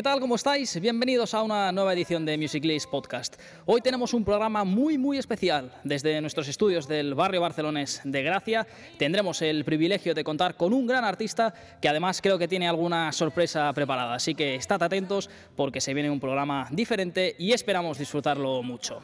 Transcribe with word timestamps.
¿Qué 0.00 0.04
tal? 0.04 0.18
¿Cómo 0.18 0.36
estáis? 0.36 0.80
Bienvenidos 0.80 1.34
a 1.34 1.42
una 1.42 1.70
nueva 1.72 1.92
edición 1.92 2.24
de 2.24 2.38
Music 2.38 2.64
List 2.64 2.88
Podcast. 2.88 3.36
Hoy 3.66 3.82
tenemos 3.82 4.14
un 4.14 4.24
programa 4.24 4.64
muy 4.64 4.96
muy 4.96 5.18
especial. 5.18 5.74
Desde 5.84 6.22
nuestros 6.22 6.48
estudios 6.48 6.88
del 6.88 7.14
barrio 7.14 7.42
barcelonés 7.42 8.00
de 8.02 8.22
Gracia 8.22 8.66
tendremos 8.98 9.42
el 9.42 9.62
privilegio 9.62 10.14
de 10.14 10.24
contar 10.24 10.56
con 10.56 10.72
un 10.72 10.86
gran 10.86 11.04
artista 11.04 11.52
que 11.82 11.88
además 11.90 12.22
creo 12.22 12.38
que 12.38 12.48
tiene 12.48 12.66
alguna 12.66 13.12
sorpresa 13.12 13.70
preparada. 13.74 14.14
Así 14.14 14.34
que 14.34 14.54
estad 14.54 14.82
atentos 14.82 15.28
porque 15.54 15.82
se 15.82 15.92
viene 15.92 16.08
un 16.08 16.18
programa 16.18 16.66
diferente 16.70 17.36
y 17.38 17.52
esperamos 17.52 17.98
disfrutarlo 17.98 18.62
mucho. 18.62 19.02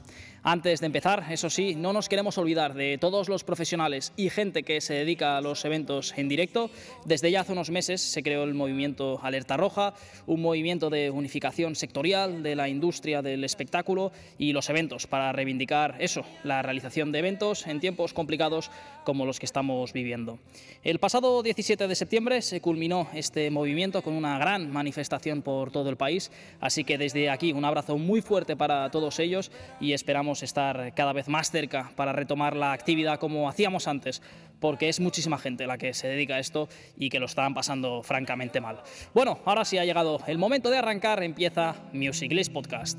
Antes 0.49 0.79
de 0.79 0.87
empezar, 0.87 1.25
eso 1.29 1.51
sí, 1.51 1.75
no 1.75 1.93
nos 1.93 2.09
queremos 2.09 2.39
olvidar 2.39 2.75
de 2.75 2.99
todos 2.99 3.29
los 3.29 3.43
profesionales 3.43 4.13
y 4.17 4.31
gente 4.31 4.63
que 4.63 4.81
se 4.81 4.95
dedica 4.95 5.37
a 5.37 5.41
los 5.41 5.65
eventos 5.65 6.15
en 6.17 6.29
directo. 6.29 6.71
Desde 7.05 7.33
ya 7.33 7.41
hace 7.41 7.51
unos 7.51 7.71
meses 7.71 8.01
se 8.01 8.23
creó 8.23 8.45
el 8.45 8.55
movimiento 8.55 9.19
Alerta 9.25 9.57
Roja, 9.57 9.95
un 10.25 10.43
movimiento 10.43 10.89
de 10.89 11.11
unificación 11.11 11.75
sectorial 11.75 12.45
de 12.45 12.55
la 12.55 12.69
industria 12.69 13.23
del 13.23 13.43
espectáculo 13.43 14.13
y 14.39 14.53
los 14.53 14.71
eventos 14.71 15.09
para 15.09 15.33
reivindicar 15.33 15.97
eso, 15.99 16.25
la 16.45 16.63
realización 16.63 17.11
de 17.11 17.19
eventos 17.19 17.67
en 17.67 17.81
tiempos 17.81 18.13
complicados 18.13 18.71
como 19.03 19.27
los 19.27 19.41
que 19.41 19.47
estamos 19.47 19.93
viviendo. 19.93 20.39
El 20.85 21.01
pasado 21.01 21.43
17 21.43 21.89
de 21.89 21.95
septiembre 21.97 22.41
se 22.41 22.61
culminó 22.61 23.09
este 23.15 23.51
movimiento 23.51 24.01
con 24.01 24.15
una 24.15 24.39
gran 24.39 24.71
manifestación 24.71 25.43
por 25.43 25.73
todo 25.73 25.91
el 25.91 25.97
país, 25.97 26.31
así 26.61 26.85
que 26.85 26.99
desde 26.99 27.31
aquí 27.31 27.53
un 27.53 27.65
abrazo 27.65 27.99
muy 27.99 28.23
fuerte 28.23 28.55
para 28.55 28.89
todos 28.93 29.19
ellos 29.19 29.51
y 29.81 29.93
esperamos 29.93 30.36
estar 30.43 30.95
cada 30.95 31.13
vez 31.13 31.29
más 31.29 31.51
cerca 31.51 31.91
para 31.97 32.13
retomar 32.13 32.57
la 32.57 32.73
actividad 32.73 33.19
como 33.19 33.49
hacíamos 33.49 33.89
antes, 33.89 34.23
porque 34.61 34.89
es 34.89 35.01
muchísima 35.01 35.39
gente 35.39 35.67
la 35.67 35.79
que 35.79 35.95
se 35.95 36.09
dedica 36.09 36.37
a 36.37 36.39
esto 36.39 36.69
y 36.97 37.09
que 37.09 37.21
lo 37.21 37.27
están 37.27 37.55
pasando 37.55 38.03
francamente 38.03 38.61
mal. 38.61 38.83
Bueno, 39.15 39.39
ahora 39.45 39.65
sí 39.65 39.79
ha 39.79 39.85
llegado 39.85 40.21
el 40.27 40.39
momento 40.39 40.71
de 40.71 40.79
arrancar, 40.79 41.23
empieza 41.23 41.75
Music 41.93 42.33
List 42.33 42.53
Podcast. 42.53 42.99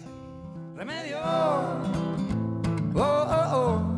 Remedio. 0.76 1.18
Oh, 2.96 3.02
oh, 3.02 3.56
oh. 3.56 3.98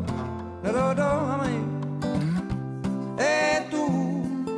Eh, 3.21 3.67
tú, 3.69 4.55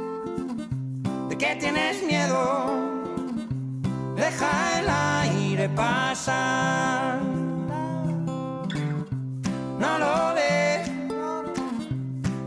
¿de 1.29 1.37
qué 1.37 1.55
tienes 1.59 2.03
miedo? 2.03 2.91
Deja 4.15 4.79
el 4.79 4.87
aire 4.89 5.69
pasar 5.69 7.30
no 9.81 9.97
lo 9.97 10.33
ve, 10.35 10.83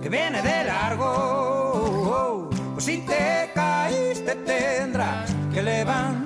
que 0.01 0.09
viene 0.09 0.41
de 0.41 0.65
largo. 0.65 1.05
Oh, 1.05 1.81
oh, 1.83 2.49
oh. 2.49 2.51
Pues 2.75 2.85
si 2.85 2.99
te 2.99 3.51
caíste 3.55 4.37
tendrás 4.37 5.35
que 5.53 5.63
levantar. 5.63 6.24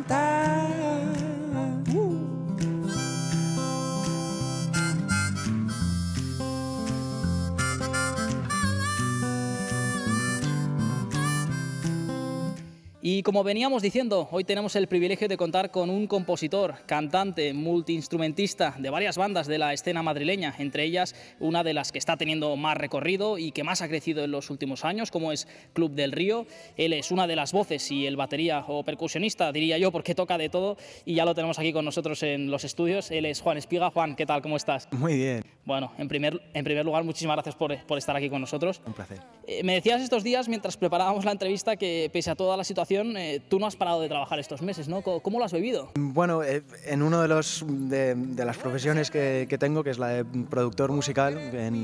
Y 13.01 13.23
como 13.23 13.45
veníamos 13.45 13.81
diciendo, 13.81 14.29
hoy 14.33 14.43
tenemos 14.43 14.75
el 14.75 14.89
privilegio 14.89 15.29
de 15.29 15.37
contar 15.37 15.71
con 15.71 15.89
un 15.89 16.09
compositor, 16.09 16.75
cantante, 16.85 17.53
multiinstrumentista 17.53 18.75
de 18.77 18.91
varias 18.91 19.17
bandas 19.17 19.47
de 19.47 19.57
la 19.57 19.73
escena 19.73 20.03
madrileña, 20.03 20.53
entre 20.59 20.83
ellas 20.83 21.15
una 21.39 21.63
de 21.63 21.75
las 21.75 21.93
que 21.93 21.99
está 21.99 22.17
teniendo 22.17 22.57
más 22.57 22.77
recorrido 22.77 23.39
y 23.39 23.53
que 23.53 23.63
más 23.63 23.83
ha 23.83 23.89
crecido 23.89 24.25
en 24.25 24.33
los 24.33 24.51
últimos 24.51 24.85
años, 24.85 25.13
como 25.13 25.31
es 25.31 25.47
Club 25.75 25.93
del 25.93 26.11
Río. 26.11 26.49
Él 26.77 26.93
es 26.93 27.13
una 27.13 27.29
de 27.29 27.37
las 27.37 27.53
voces 27.53 27.89
y 27.93 28.05
el 28.05 28.17
batería 28.17 28.65
o 28.67 28.83
percusionista, 28.83 29.53
diría 29.53 29.79
yo, 29.79 29.93
porque 29.93 30.17
toca 30.17 30.37
de 30.37 30.49
todo 30.49 30.77
y 31.05 31.15
ya 31.15 31.25
lo 31.25 31.37
tenemos 31.37 31.61
aquí 31.61 31.73
con 31.73 31.85
nosotros 31.85 32.25
en 32.25 32.51
los 32.51 32.65
estudios. 32.65 33.13
Él 33.13 33.27
es 33.27 33.41
Juan 33.41 33.59
Espiga. 33.59 33.93
Juan, 33.93 34.17
¿qué 34.17 34.27
tal? 34.27 34.43
¿Cómo 34.43 34.57
estás? 34.57 34.89
Muy 34.91 35.17
bien. 35.17 35.45
Bueno, 35.65 35.93
en 35.99 36.09
primer, 36.09 36.43
en 36.53 36.65
primer 36.65 36.85
lugar, 36.85 37.05
muchísimas 37.05 37.37
gracias 37.37 37.55
por, 37.55 37.77
por 37.87 37.97
estar 37.99 38.17
aquí 38.17 38.29
con 38.29 38.41
nosotros. 38.41 38.81
Un 38.85 38.95
placer. 38.95 39.21
Eh, 39.47 39.63
me 39.63 39.75
decías 39.75 40.03
estos 40.03 40.25
días, 40.25 40.49
mientras 40.49 40.77
preparábamos 40.77 41.25
la 41.25 41.31
entrevista, 41.31 41.77
que 41.77 42.11
pese 42.13 42.31
a 42.31 42.35
toda 42.35 42.57
la 42.57 42.65
situación, 42.65 42.88
eh, 42.91 43.41
tú 43.49 43.59
no 43.59 43.67
has 43.67 43.77
parado 43.77 44.01
de 44.01 44.09
trabajar 44.09 44.39
estos 44.39 44.63
meses, 44.63 44.89
¿no? 44.89 45.03
¿Cómo, 45.03 45.39
lo 45.39 45.45
has 45.45 45.53
vivido? 45.53 45.91
Bueno, 45.95 46.43
eh, 46.43 46.63
en 46.87 47.03
una 47.03 47.23
de, 47.23 48.15
de, 48.15 48.45
las 48.45 48.57
profesiones 48.57 49.11
que, 49.11 49.57
tengo, 49.59 49.85
que 49.85 49.91
es 49.91 49.99
la 49.99 50.09
de 50.09 50.25
productor 50.25 50.93
musical, 50.93 51.39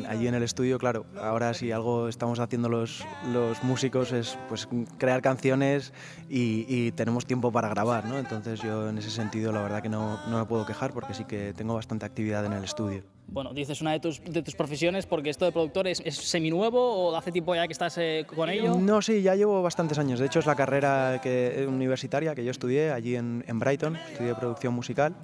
allí 0.09 0.27
en 0.27 0.35
el 0.35 0.43
estudio, 0.43 0.79
claro, 0.79 1.05
ahora 1.21 1.55
si 1.55 1.73
algo 1.73 2.09
estamos 2.09 2.41
haciendo 2.41 2.69
los, 2.69 3.05
los 3.33 3.63
músicos 3.63 4.13
es 4.13 4.39
pues, 4.49 4.69
crear 4.99 5.23
canciones 5.23 5.93
y, 6.29 6.93
tenemos 6.93 7.27
tiempo 7.27 7.51
para 7.51 7.69
grabar, 7.69 8.05
¿no? 8.05 8.19
Entonces 8.19 8.61
yo 8.61 8.89
en 8.89 8.99
ese 8.99 9.11
sentido 9.11 9.53
la 9.53 9.63
verdad 9.63 9.83
que 9.83 9.89
no, 9.89 10.21
no 10.29 10.39
me 10.39 10.45
puedo 10.45 10.67
quejar 10.67 10.93
porque 10.93 11.15
sí 11.15 11.25
que 11.25 11.53
tengo 11.55 11.75
bastante 11.75 12.07
actividad 12.07 12.45
en 12.45 12.53
el 12.53 12.65
estudio. 12.65 13.14
Bueno, 13.27 13.53
dices 13.53 13.81
una 13.81 13.93
de 13.93 14.01
tus, 14.01 14.23
de 14.23 14.43
tus 14.43 14.55
profesiones 14.55 15.07
porque 15.07 15.31
esto 15.31 15.45
de 15.45 15.53
productor 15.53 15.89
es, 15.89 16.01
es 16.05 16.17
seminuevo 16.17 16.81
o 16.81 17.17
hace 17.17 17.33
tiempo 17.33 17.55
ya 17.55 17.67
que 17.67 17.73
estás 17.73 17.97
eh, 17.99 18.27
con 18.35 18.49
ello? 18.49 18.77
No, 18.79 19.03
sí, 19.03 19.23
ya 19.23 19.35
llevo 19.35 19.63
bastantes 19.63 19.99
años. 19.99 20.21
De 20.21 20.27
hecho, 20.27 20.39
es 20.39 20.47
la 20.47 20.55
carrera 20.55 21.21
que, 21.23 21.67
universitaria 21.69 22.35
que 22.35 22.45
yo 22.45 22.51
estudié 22.51 22.93
allí 22.93 23.17
en, 23.17 23.45
en 23.47 23.59
Brighton, 23.59 23.97
estudié 23.97 24.35
producción 24.35 24.75
musical. 24.75 25.15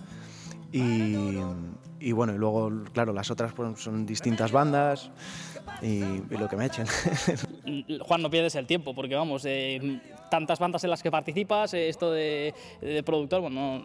Y, 0.73 1.37
y, 2.01 2.13
bueno, 2.13 2.35
y 2.35 2.39
luego, 2.39 2.71
claro, 2.93 3.13
las 3.13 3.31
otras 3.31 3.53
pues, 3.53 3.81
son 3.81 4.07
distintas 4.07 4.51
bandas 4.51 5.11
y, 5.83 6.01
lo 6.31 6.49
que 6.49 6.57
me 6.57 6.67
echen. 6.67 6.87
Juan, 8.03 8.23
no 8.23 8.31
pierdes 8.31 8.55
el 8.55 8.67
tiempo, 8.67 8.95
porque 8.95 9.15
vamos, 9.15 9.45
eh, 9.45 10.01
tantas 10.31 10.59
bandas 10.59 10.83
en 10.85 10.91
las 10.91 11.03
que 11.03 11.11
participas, 11.11 11.75
eh, 11.75 11.89
esto 11.89 12.11
de, 12.13 12.55
de, 12.81 13.03
productor, 13.03 13.41
bueno, 13.43 13.83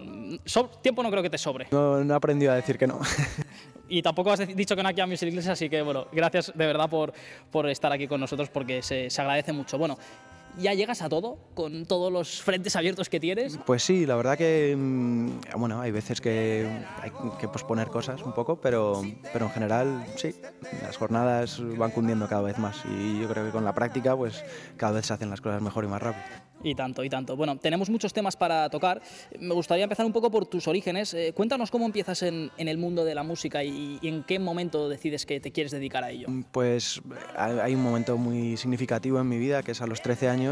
tiempo 0.82 1.04
no 1.04 1.12
creo 1.12 1.24
que 1.24 1.30
te 1.30 1.38
sobre. 1.38 1.68
No, 1.72 2.04
no 2.04 2.14
he 2.14 2.18
aprendido 2.18 2.52
a 2.52 2.56
decir 2.56 2.78
que 2.78 2.88
no. 2.88 3.00
y 3.90 4.02
tampoco 4.02 4.32
has 4.32 4.48
dicho 4.56 4.76
que 4.76 4.84
no 4.84 4.90
aquí 4.90 5.02
a 5.02 5.08
Music 5.08 5.30
Iglesia, 5.30 5.54
así 5.54 5.70
que 5.70 5.82
bueno, 5.82 6.08
gracias 6.12 6.52
de 6.56 6.66
verdad 6.66 6.90
por, 6.90 7.14
por 7.52 7.70
estar 7.70 7.92
aquí 7.92 8.08
con 8.08 8.20
nosotros 8.20 8.50
porque 8.50 8.82
se, 8.82 9.10
se 9.10 9.22
agradece 9.22 9.54
mucho. 9.54 9.78
Bueno, 9.78 9.98
¿Ya 10.58 10.74
llegas 10.74 11.02
a 11.02 11.10
todo 11.10 11.38
con 11.54 11.86
todos 11.86 12.12
los 12.12 12.42
frentes 12.42 12.76
abiertos 12.76 13.10
que 13.10 13.20
tienes? 13.20 13.60
Pues 13.66 13.84
sí, 13.84 14.06
la 14.06 14.16
verdad 14.16 14.38
que 14.38 14.76
mm, 14.78 15.58
bueno, 15.58 15.82
hay 15.82 15.92
veces 15.92 16.22
que 16.22 16.68
hay 17.02 17.12
que 17.40 17.48
posponer 17.48 17.88
cosas 17.88 18.22
un 18.24 18.34
poco, 18.34 18.60
pero, 18.62 19.02
pero 19.34 19.46
en 19.46 19.52
general 19.52 20.06
sí, 20.16 20.36
las 20.82 20.98
jornadas 20.98 21.62
van 21.78 21.92
cundiendo 21.92 22.28
cada 22.28 22.42
vez 22.42 22.58
más 22.58 22.84
y 22.90 23.20
yo 23.20 23.28
creo 23.28 23.46
que 23.46 23.52
con 23.52 23.66
la 23.66 23.74
práctica 23.74 24.16
pues 24.16 24.44
cada 24.78 24.94
vez 24.94 25.06
se 25.06 25.14
hacen 25.14 25.30
las 25.30 25.42
cosas 25.42 25.62
mejor 25.62 25.84
y 25.84 25.88
más 25.88 26.02
rápido. 26.02 26.26
Y 26.64 26.74
tanto, 26.74 27.04
y 27.04 27.10
tanto. 27.10 27.36
Bueno, 27.36 27.58
tenemos 27.58 27.90
muchos 27.92 28.12
temas 28.12 28.36
para 28.36 28.70
tocar. 28.70 29.02
Me 29.40 29.54
gustaría 29.54 29.84
empezar 29.84 30.06
un 30.06 30.14
poco 30.14 30.32
por 30.32 30.48
tus 30.48 30.68
orígenes. 30.68 31.14
Eh, 31.14 31.32
cuéntanos 31.36 31.70
cómo 31.70 31.86
empiezas 31.86 32.24
en, 32.24 32.50
en, 32.58 32.68
el 32.68 32.80
mundo 32.80 33.06
de 33.06 33.14
la 33.14 33.22
música 33.22 33.64
y, 33.64 34.00
en 34.02 34.24
qué 34.24 34.40
momento 34.40 34.90
decides 34.90 35.26
que 35.26 35.40
te 35.40 35.52
quieres 35.52 35.72
dedicar 35.72 36.04
a 36.04 36.10
ello. 36.10 36.28
Pues 36.52 37.02
hay 37.36 37.76
un 37.76 37.84
momento 37.84 38.18
muy 38.18 38.58
significativo 38.58 39.20
en 39.20 39.30
mi 39.30 39.38
vida, 39.38 39.62
que 39.62 39.74
es 39.74 39.82
a 39.82 39.88
los 39.88 40.02
13 40.02 40.28
años. 40.30 40.45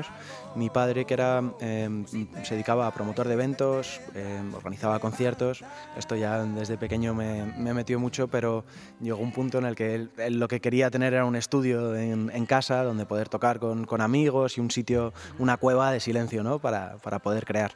Mi 0.56 0.69
padre, 0.69 1.06
que 1.06 1.13
era, 1.13 1.42
em, 1.60 2.06
se 2.44 2.54
dedicaba 2.54 2.88
a 2.88 2.94
promotor 2.94 3.28
de 3.28 3.34
eventos, 3.34 4.00
em, 4.13 4.54
organizaba 4.54 5.00
conciertos. 5.00 5.63
Esto 5.98 6.16
ya 6.16 6.44
desde 6.44 6.78
pequeño 6.78 7.13
me, 7.13 7.45
me, 7.57 7.74
metió 7.74 8.00
mucho, 8.00 8.28
pero 8.28 8.63
llegó 9.01 9.18
un 9.18 9.31
punto 9.31 9.57
en 9.57 9.66
el 9.66 9.75
que 9.75 9.95
él, 9.95 10.12
lo 10.30 10.48
que 10.48 10.62
quería 10.62 10.92
tener 10.92 11.13
era 11.13 11.25
un 11.25 11.36
estudio 11.36 11.95
en, 11.95 12.31
en 12.34 12.45
casa 12.45 12.84
donde 12.84 13.06
poder 13.06 13.30
tocar 13.30 13.60
con, 13.60 13.86
con 13.86 14.01
amigos 14.01 14.57
y 14.57 14.62
un 14.62 14.72
sitio, 14.72 15.13
una 15.40 15.57
cueva 15.57 15.92
de 15.92 16.00
silencio 16.00 16.44
¿no? 16.44 16.60
para, 16.60 16.98
para 16.98 17.19
poder 17.19 17.45
crear. 17.45 17.74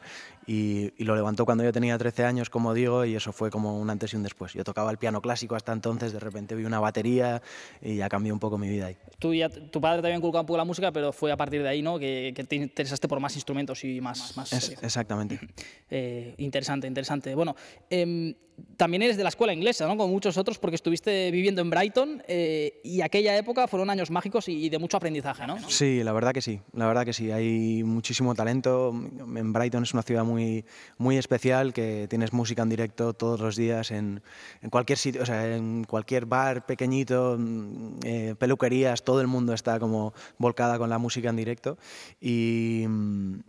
Y, 0.48 1.04
lo 1.04 1.14
levantó 1.14 1.44
cuando 1.44 1.62
yo 1.62 1.72
tenía 1.72 1.98
13 1.98 2.24
años, 2.24 2.48
como 2.48 2.72
digo, 2.72 3.04
y 3.04 3.14
eso 3.14 3.32
fue 3.32 3.50
como 3.50 3.78
un 3.78 3.90
antes 3.90 4.14
y 4.14 4.16
un 4.16 4.22
después. 4.22 4.54
Yo 4.54 4.64
tocaba 4.64 4.90
el 4.90 4.96
piano 4.96 5.20
clásico 5.20 5.54
hasta 5.54 5.72
entonces, 5.72 6.14
de 6.14 6.20
repente 6.20 6.54
vi 6.54 6.64
una 6.64 6.80
batería 6.80 7.42
y 7.82 7.96
ya 7.96 8.08
cambió 8.08 8.32
un 8.32 8.40
poco 8.40 8.56
mi 8.56 8.66
vida 8.66 8.86
ahí. 8.86 8.96
Tú 9.18 9.34
ya, 9.34 9.50
tu 9.50 9.78
padre 9.78 10.00
te 10.00 10.06
había 10.06 10.16
inculcado 10.16 10.40
un 10.40 10.46
poco 10.46 10.56
la 10.56 10.64
música, 10.64 10.90
pero 10.90 11.12
fue 11.12 11.30
a 11.32 11.36
partir 11.36 11.62
de 11.62 11.68
ahí 11.68 11.82
¿no? 11.82 11.98
que, 11.98 12.07
te 12.48 12.56
interesaste 12.56 13.08
por 13.08 13.20
más 13.20 13.34
instrumentos 13.34 13.84
y 13.84 14.00
más... 14.00 14.36
más 14.36 14.52
exactamente. 14.82 15.38
Eh, 15.90 16.34
interesante, 16.36 16.86
interesante. 16.86 17.34
Bueno, 17.34 17.56
eh, 17.88 18.36
también 18.76 19.02
eres 19.02 19.16
de 19.16 19.22
la 19.22 19.28
escuela 19.28 19.52
inglesa, 19.52 19.86
¿no? 19.86 19.96
como 19.96 20.12
muchos 20.12 20.36
otros, 20.36 20.58
porque 20.58 20.76
estuviste 20.76 21.30
viviendo 21.30 21.62
en 21.62 21.70
Brighton 21.70 22.22
eh, 22.26 22.80
y 22.84 23.00
aquella 23.00 23.36
época 23.36 23.66
fueron 23.68 23.90
años 23.90 24.10
mágicos 24.10 24.48
y 24.48 24.68
de 24.68 24.78
mucho 24.78 24.96
aprendizaje, 24.96 25.46
¿no? 25.46 25.58
Sí, 25.68 26.02
la 26.02 26.12
verdad 26.12 26.32
que 26.32 26.42
sí, 26.42 26.60
la 26.72 26.86
verdad 26.86 27.04
que 27.04 27.12
sí. 27.12 27.30
Hay 27.30 27.82
muchísimo 27.84 28.34
talento. 28.34 28.90
En 28.90 29.52
Brighton 29.52 29.82
es 29.82 29.94
una 29.94 30.02
ciudad 30.02 30.24
muy, 30.24 30.64
muy 30.96 31.16
especial, 31.16 31.72
que 31.72 32.06
tienes 32.08 32.32
música 32.32 32.62
en 32.62 32.68
directo 32.68 33.14
todos 33.14 33.40
los 33.40 33.56
días 33.56 33.90
en, 33.90 34.22
en 34.62 34.70
cualquier 34.70 34.98
sitio, 34.98 35.22
o 35.22 35.26
sea, 35.26 35.56
en 35.56 35.84
cualquier 35.84 36.26
bar 36.26 36.66
pequeñito, 36.66 37.36
mm, 37.38 37.98
eh, 38.04 38.34
peluquerías, 38.38 39.02
todo 39.02 39.20
el 39.20 39.26
mundo 39.26 39.54
está 39.54 39.78
como 39.78 40.12
volcada 40.38 40.78
con 40.78 40.90
la 40.90 40.98
música 40.98 41.30
en 41.30 41.36
directo 41.36 41.78
y, 42.20 42.84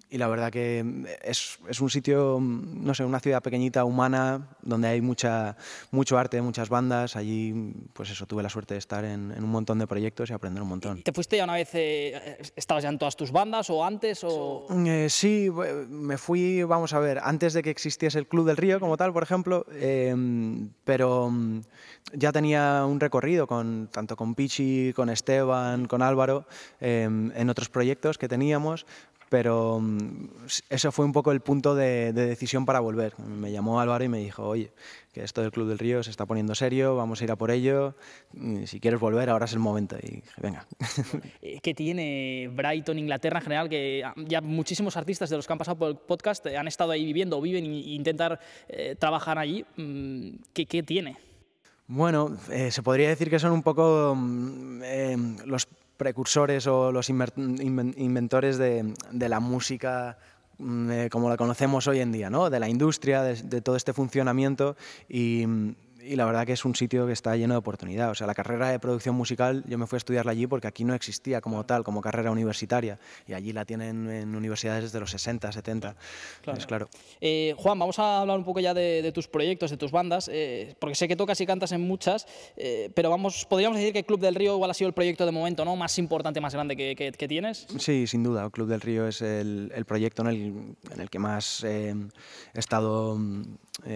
y 0.09 0.17
la 0.17 0.27
verdad 0.27 0.51
que 0.51 0.85
es, 1.23 1.59
es 1.67 1.81
un 1.81 1.89
sitio, 1.89 2.39
no 2.39 2.93
sé, 2.93 3.03
una 3.03 3.19
ciudad 3.19 3.41
pequeñita, 3.41 3.83
humana, 3.83 4.47
donde 4.61 4.87
hay 4.87 5.01
mucha, 5.01 5.57
mucho 5.91 6.17
arte, 6.17 6.41
muchas 6.41 6.69
bandas. 6.69 7.15
Allí, 7.15 7.73
pues 7.93 8.09
eso, 8.09 8.25
tuve 8.25 8.43
la 8.43 8.49
suerte 8.49 8.75
de 8.75 8.79
estar 8.79 9.03
en, 9.03 9.31
un 9.31 9.49
montón 9.49 9.79
de 9.79 9.87
proyectos 9.87 10.29
y 10.29 10.33
aprender 10.33 10.61
un 10.63 10.69
montón. 10.69 11.01
¿Te 11.01 11.11
fuiste 11.11 11.37
ya 11.37 11.43
una 11.43 11.53
vez, 11.53 11.69
eh, 11.73 12.37
estabas 12.55 12.83
ya 12.83 12.89
en 12.89 12.97
todas 12.97 13.15
tus 13.15 13.31
bandas 13.31 13.69
o 13.69 13.83
antes? 13.83 14.23
O... 14.23 14.67
Eh, 14.85 15.07
sí, 15.09 15.49
me 15.89 16.17
fui, 16.17 16.63
vamos 16.63 16.93
a 16.93 16.99
ver, 16.99 17.19
antes 17.23 17.53
de 17.53 17.63
que 17.63 17.69
existiese 17.69 18.19
el 18.19 18.27
Club 18.27 18.45
del 18.45 18.57
Río 18.57 18.79
como 18.79 18.97
tal, 18.97 19.11
por 19.11 19.23
ejemplo, 19.23 19.65
em, 19.73 20.69
pero 20.83 21.29
mm, 21.29 21.61
ya 22.13 22.31
tenía 22.31 22.85
un 22.85 22.99
recorrido 22.99 23.47
con, 23.47 23.89
tanto 23.91 24.15
con 24.15 24.35
Pichi, 24.35 24.93
con 24.95 25.09
Esteban, 25.09 25.85
con 25.87 26.01
Álvaro, 26.01 26.45
em, 26.79 27.31
en 27.35 27.49
otros 27.49 27.69
proyectos 27.69 28.17
que 28.17 28.27
teníamos, 28.29 28.85
pero 29.29 29.79
mm, 29.79 30.29
eso 30.69 30.91
fue 30.91 31.05
un 31.05 31.13
poco 31.13 31.31
el 31.31 31.39
punto 31.39 31.75
de, 31.75 32.11
decisión 32.13 32.65
para 32.65 32.79
volver. 32.79 33.17
Me 33.19 33.51
llamó 33.51 33.79
Álvaro 33.79 34.03
y 34.03 34.09
me 34.09 34.17
dijo, 34.17 34.47
oye, 34.47 34.71
que 35.13 35.23
esto 35.23 35.41
del 35.41 35.51
Club 35.51 35.67
del 35.67 35.77
Río 35.77 36.03
se 36.03 36.09
está 36.09 36.25
poniendo 36.25 36.55
serio, 36.55 36.95
vamos 36.95 37.21
a 37.21 37.23
ir 37.23 37.31
a 37.31 37.35
por 37.35 37.51
ello, 37.51 37.95
si 38.65 38.79
quieres 38.79 38.99
volver 38.99 39.29
ahora 39.29 39.45
es 39.45 39.53
el 39.53 39.59
momento. 39.59 39.97
Y 40.01 40.15
dije, 40.15 40.41
venga. 40.41 40.65
Eh, 41.41 41.59
¿Qué 41.61 41.73
tiene 41.73 42.49
Brighton, 42.53 42.97
Inglaterra 42.99 43.39
en 43.39 43.43
general? 43.43 43.69
Que 43.69 44.03
ya 44.27 44.41
muchísimos 44.41 44.97
artistas 44.97 45.29
de 45.29 45.37
los 45.37 45.47
que 45.47 45.53
han 45.53 45.59
pasado 45.59 45.77
por 45.77 45.89
el 45.89 45.95
podcast 45.95 46.45
han 46.47 46.67
estado 46.67 46.91
ahí 46.91 47.05
viviendo 47.05 47.37
o 47.37 47.41
viven 47.41 47.65
e 47.65 47.93
intentar 47.93 48.39
eh, 48.67 48.95
trabajar 48.97 49.37
allí. 49.37 49.65
Mm, 49.77 50.31
¿Qué, 50.53 50.65
qué 50.65 50.83
tiene? 50.83 51.17
Bueno, 51.87 52.37
eh, 52.51 52.71
se 52.71 52.83
podría 52.83 53.09
decir 53.09 53.29
que 53.29 53.39
son 53.39 53.51
un 53.51 53.63
poco 53.63 54.13
mm, 54.15 55.45
los 55.45 55.67
precursores 55.99 56.65
o 56.65 56.91
los 56.91 57.09
inventores 57.09 58.57
de, 58.57 58.95
la 59.11 59.39
música 59.39 60.17
mm, 60.57 60.91
eh, 60.91 61.09
como 61.11 61.29
la 61.29 61.37
conocemos 61.37 61.87
hoy 61.87 61.99
en 61.99 62.11
día, 62.11 62.31
¿no? 62.31 62.49
de 62.49 62.59
la 62.59 62.69
industria, 62.69 63.21
de, 63.21 63.61
todo 63.61 63.75
este 63.75 63.93
funcionamiento 63.93 64.75
y, 65.07 65.45
y 66.09 66.15
la 66.15 66.25
verdad 66.25 66.43
que 66.43 66.53
es 66.53 66.65
un 66.65 66.73
sitio 66.73 67.05
que 67.05 67.13
está 67.13 67.35
lleno 67.35 67.53
de 67.53 67.59
oportunidad. 67.59 68.09
O 68.09 68.15
sea, 68.15 68.25
la 68.25 68.33
carrera 68.33 68.71
de 68.71 68.79
producción 68.79 69.13
musical, 69.13 69.63
yo 69.67 69.77
me 69.77 69.85
fui 69.85 69.97
a 69.97 69.99
estudiarla 69.99 70.31
allí 70.31 70.47
porque 70.47 70.67
aquí 70.67 70.83
no 70.83 70.95
existía 70.95 71.39
como 71.39 71.63
tal, 71.67 71.83
como 71.83 72.01
carrera 72.01 72.31
universitaria, 72.31 72.97
y 73.27 73.33
allí 73.33 73.53
la 73.53 73.63
tienen 73.63 74.09
en 74.09 74.35
universidades 74.35 74.85
desde 74.85 74.99
los 74.99 75.11
60, 75.11 75.51
70. 75.51 75.95
Claro. 76.41 76.59
claro. 76.65 76.89
Eh, 77.21 77.53
Juan, 77.57 77.77
vamos 77.77 77.99
a 77.99 78.21
hablar 78.21 78.39
un 78.39 78.43
poco 78.43 78.59
ya 78.59 78.73
de, 78.73 79.11
tus 79.13 79.27
proyectos, 79.27 79.69
de 79.69 79.77
tus 79.77 79.91
bandas, 79.91 80.31
eh, 80.33 80.75
porque 80.79 80.95
sé 80.95 81.07
que 81.07 81.15
tocas 81.15 81.39
y 81.41 81.45
cantas 81.45 81.73
en 81.73 81.81
muchas, 81.81 82.25
eh, 82.57 82.89
pero 82.95 83.11
vamos, 83.11 83.45
podríamos 83.45 83.77
decir 83.77 83.93
que 83.93 84.03
Club 84.03 84.19
del 84.19 84.33
Río 84.33 84.55
igual 84.55 84.71
ha 84.71 84.73
sido 84.73 84.87
el 84.87 84.95
proyecto 84.95 85.27
de 85.27 85.31
momento 85.31 85.63
¿no? 85.63 85.75
más 85.75 85.99
importante, 85.99 86.41
más 86.41 86.55
grande 86.55 86.75
que, 86.75 86.95
que, 86.95 87.27
tienes. 87.27 87.67
Sí, 87.77 88.07
sin 88.07 88.23
duda. 88.23 88.49
Club 88.49 88.67
del 88.67 88.81
Río 88.81 89.07
es 89.07 89.21
el, 89.21 89.71
el 89.75 89.85
proyecto 89.85 90.23
en 90.23 90.27
el, 90.27 90.37
en 90.91 91.01
el, 91.01 91.09
que 91.11 91.19
más 91.19 91.63
he 91.63 91.93
estado 92.55 93.19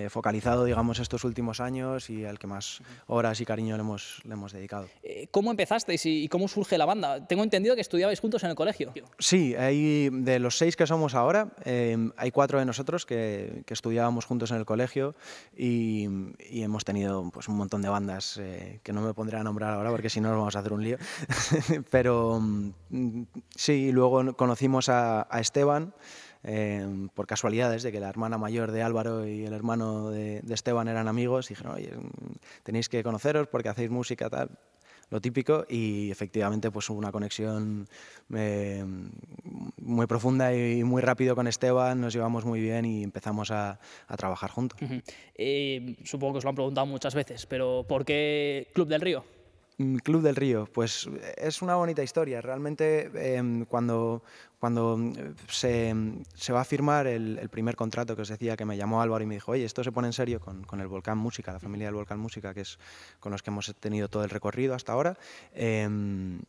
focalizado, 0.09 0.65
digamos, 0.65 0.99
estos 0.99 1.23
últimos 1.23 1.59
años 1.59 2.02
y 2.09 2.25
al 2.25 2.39
que 2.39 2.47
más 2.47 2.81
horas 3.07 3.39
y 3.41 3.45
cariño 3.45 3.75
le 3.75 3.81
hemos, 3.81 4.21
le 4.25 4.33
hemos 4.33 4.51
dedicado. 4.53 4.87
Eh, 5.03 5.27
¿Cómo 5.31 5.51
empezasteis 5.51 6.05
y 6.05 6.27
cómo 6.27 6.47
surge 6.47 6.77
la 6.77 6.85
banda? 6.85 7.25
Tengo 7.27 7.43
entendido 7.43 7.75
que 7.75 7.81
estudiabais 7.81 8.19
juntos 8.19 8.43
en 8.43 8.49
el 8.49 8.55
colegio. 8.55 8.93
Sí, 9.19 9.55
hay, 9.55 10.09
de 10.09 10.39
los 10.39 10.57
seis 10.57 10.75
que 10.75 10.87
somos 10.87 11.15
ahora, 11.15 11.53
em, 11.63 12.11
hay 12.17 12.31
cuatro 12.31 12.59
de 12.59 12.65
nosotros 12.65 13.05
que, 13.05 13.63
que, 13.65 13.73
estudiábamos 13.73 14.25
juntos 14.25 14.51
en 14.51 14.57
el 14.57 14.65
colegio 14.65 15.15
y, 15.57 16.07
y 16.49 16.63
hemos 16.63 16.85
tenido 16.85 17.29
pues, 17.31 17.47
un 17.47 17.55
montón 17.55 17.81
de 17.81 17.89
bandas 17.89 18.37
eh, 18.37 18.79
que 18.83 18.93
no 18.93 19.01
me 19.01 19.13
pondré 19.13 19.37
a 19.37 19.43
nombrar 19.43 19.73
ahora 19.73 19.89
porque 19.89 20.09
si 20.09 20.21
no 20.21 20.29
nos 20.29 20.37
vamos 20.37 20.55
a 20.55 20.59
hacer 20.59 20.73
un 20.73 20.83
lío. 20.83 20.97
Pero 21.89 22.39
mm, 22.39 23.23
sí, 23.55 23.91
luego 23.91 24.35
conocimos 24.35 24.89
a, 24.89 25.27
a 25.29 25.39
Esteban. 25.39 25.93
Em, 26.43 27.07
por 27.07 27.25
casualidades 27.25 27.83
de 27.83 27.91
que 27.93 28.01
la 28.01 28.09
hermana 28.09 28.37
mayor 28.37 28.71
de 28.71 28.83
Álvaro 28.83 29.25
y 29.25 29.45
el 29.45 29.53
hermano 29.53 30.09
de, 30.09 30.43
Esteban 30.49 30.89
eran 30.89 31.07
amigos, 31.07 31.49
y 31.49 31.53
dijeron, 31.53 31.75
oye, 31.75 31.91
tenéis 32.63 32.89
que 32.89 33.01
conoceros 33.01 33.47
porque 33.47 33.69
hacéis 33.69 33.89
música, 33.89 34.29
tal, 34.29 34.49
lo 35.09 35.21
típico, 35.21 35.65
y 35.69 36.11
efectivamente 36.11 36.69
pues 36.69 36.89
hubo 36.89 36.97
una 36.97 37.13
conexión 37.13 37.87
em, 38.33 39.09
muy 39.81 40.05
profunda 40.05 40.53
y 40.53 40.83
muy 40.83 41.01
rápido 41.01 41.33
con 41.33 41.47
Esteban, 41.47 42.01
nos 42.01 42.13
llevamos 42.13 42.43
muy 42.43 42.59
bien 42.59 42.83
y 42.83 43.03
empezamos 43.03 43.49
a, 43.51 43.79
trabajar 44.17 44.49
juntos. 44.51 44.77
Eh, 45.35 45.95
supongo 46.03 46.33
que 46.33 46.37
os 46.39 46.43
lo 46.43 46.49
han 46.49 46.55
preguntado 46.55 46.85
muchas 46.85 47.15
veces, 47.15 47.45
pero 47.45 47.85
¿por 47.87 48.03
qué 48.03 48.67
Club 48.73 48.89
del 48.89 49.01
Río? 49.01 49.23
Mm, 49.83 49.97
Club 49.97 50.21
del 50.21 50.35
Río, 50.35 50.67
pues 50.71 51.09
es 51.37 51.61
una 51.61 51.75
bonita 51.75 52.03
historia. 52.03 52.41
Realmente 52.41 53.11
em, 53.35 53.65
cuando, 53.65 54.23
cuando 54.59 54.97
mm, 54.97 55.13
se, 55.47 55.93
se, 56.35 56.53
va 56.53 56.61
a 56.61 56.65
firmar 56.65 57.07
el, 57.07 57.49
primer 57.49 57.75
contrato 57.75 58.15
que 58.15 58.21
os 58.21 58.29
decía, 58.29 58.55
que 58.55 58.65
me 58.65 58.77
llamó 58.77 59.01
Álvaro 59.01 59.23
y 59.23 59.27
me 59.27 59.35
dijo, 59.35 59.51
oye, 59.51 59.65
esto 59.65 59.83
se 59.83 59.91
pone 59.91 60.07
en 60.07 60.13
serio 60.13 60.39
con, 60.39 60.63
con, 60.63 60.79
el 60.81 60.87
Volcán 60.87 61.17
Música, 61.17 61.53
la 61.53 61.59
familia 61.59 61.87
del 61.87 61.95
Volcán 61.95 62.19
Música, 62.19 62.53
que 62.53 62.61
es 62.61 62.79
con 63.19 63.31
los 63.31 63.43
que 63.43 63.49
hemos 63.49 63.73
tenido 63.79 64.07
todo 64.07 64.23
el 64.23 64.29
recorrido 64.29 64.73
hasta 64.73 64.93
ahora. 64.93 65.17
Em, 65.53 66.41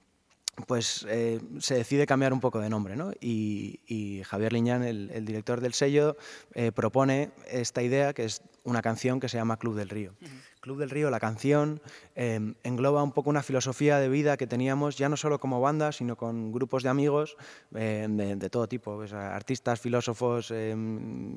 pues 0.67 1.07
eh, 1.09 1.41
se 1.59 1.75
decide 1.75 2.07
cambiar 2.07 2.33
un 2.33 2.41
poco 2.41 2.61
de 2.61 2.69
nombre, 2.69 2.97
¿no? 2.97 3.13
y, 3.21 4.23
Javier 4.25 4.53
Liñán, 4.53 4.83
el, 4.83 5.25
director 5.25 5.61
del 5.61 5.75
sello, 5.75 6.17
eh, 6.55 6.73
propone 6.73 7.31
esta 7.49 7.83
idea 7.83 8.13
que 8.13 8.25
es 8.25 8.43
una 8.65 8.81
canción 8.83 9.21
que 9.21 9.29
se 9.29 9.37
llama 9.37 9.59
Club 9.59 9.77
del 9.77 9.89
Río. 9.89 10.15
Club 10.61 10.79
del 10.79 10.89
Río, 10.89 11.11
la 11.11 11.21
canción, 11.21 11.83
em, 12.15 12.55
engloba 12.63 13.03
un 13.03 13.13
poco 13.13 13.29
una 13.29 13.43
filosofía 13.43 13.99
de 13.99 14.09
vida 14.09 14.39
que 14.39 14.47
teníamos 14.47 14.97
ya 14.97 15.11
no 15.11 15.17
solo 15.17 15.39
como 15.39 15.61
banda, 15.61 15.93
sino 15.93 16.17
con 16.17 16.53
grupos 16.53 16.83
de 16.83 16.89
amigos 16.89 17.37
em, 17.75 18.17
de, 18.17 18.51
todo 18.51 18.67
tipo, 18.67 18.97
pues, 18.97 19.13
artistas, 19.13 19.81
filósofos, 19.81 20.51
em, 20.51 21.37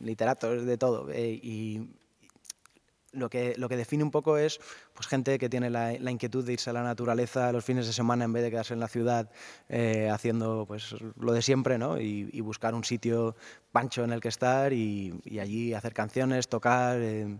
literatos, 0.00 0.64
de 0.64 0.78
todo. 0.78 1.10
Eh, 1.10 1.38
y, 1.42 1.88
lo 3.12 3.30
que, 3.30 3.54
lo 3.56 3.68
que 3.68 3.76
define 3.76 4.02
un 4.02 4.10
poco 4.10 4.36
es 4.36 4.60
pues, 4.94 5.06
gente 5.06 5.38
que 5.38 5.48
tiene 5.48 5.70
la, 5.70 5.92
inquietud 5.92 6.44
de 6.44 6.54
irse 6.54 6.70
a 6.70 6.72
la 6.72 6.82
naturaleza 6.82 7.52
los 7.52 7.64
fines 7.64 7.86
de 7.86 7.92
semana 7.92 8.24
en 8.24 8.32
vez 8.32 8.42
de 8.42 8.50
quedarse 8.50 8.74
en 8.74 8.80
la 8.80 8.88
ciudad 8.88 9.30
eh, 9.68 10.10
haciendo 10.10 10.64
pues, 10.66 10.94
lo 11.18 11.32
de 11.32 11.42
siempre 11.42 11.78
¿no? 11.78 12.00
y, 12.00 12.40
buscar 12.40 12.74
un 12.74 12.82
sitio 12.82 13.36
pancho 13.70 14.02
en 14.02 14.12
el 14.12 14.20
que 14.20 14.28
estar 14.28 14.72
y, 14.72 15.22
allí 15.40 15.74
hacer 15.74 15.94
canciones, 15.94 16.48
tocar, 16.48 16.98
eh, 17.00 17.38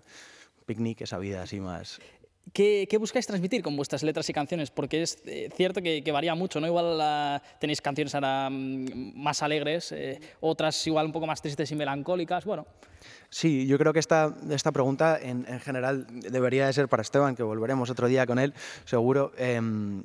picnic, 0.65 1.01
esa 1.01 1.19
vida 1.19 1.43
así 1.43 1.61
más. 1.61 2.01
¿Qué, 2.53 2.97
buscáis 2.99 3.27
transmitir 3.27 3.63
con 3.63 3.77
vuestras 3.77 4.03
letras 4.03 4.29
y 4.29 4.33
canciones? 4.33 4.71
Porque 4.71 5.03
es 5.03 5.19
eh, 5.25 5.49
cierto 5.57 5.81
que, 5.81 6.13
varía 6.13 6.35
mucho, 6.35 6.61
¿no? 6.61 6.67
Igual 6.67 7.41
tenéis 7.59 7.81
canciones 7.81 8.15
ahora 8.15 8.51
mm, 8.51 9.15
más 9.15 9.43
alegres, 9.43 9.95
otras 10.41 10.87
igual 10.87 11.07
un 11.07 11.13
poco 11.13 11.27
más 11.27 11.41
tristes 11.41 11.71
y 11.71 11.77
melancólicas, 11.77 12.45
bueno. 12.45 12.67
Sí, 13.31 13.67
yo 13.67 13.79
creo 13.79 13.93
que 13.93 13.99
esta, 13.99 14.37
esta 14.51 14.73
pregunta 14.73 15.19
en, 15.21 15.47
general 15.61 16.07
debería 16.11 16.67
de 16.67 16.73
ser 16.73 16.89
para 16.89 17.03
Esteban, 17.03 17.35
que 17.35 17.43
volveremos 17.43 17.89
otro 17.91 18.07
día 18.07 18.27
con 18.27 18.39
él, 18.39 18.53
seguro. 18.85 19.33
Em, 19.39 20.03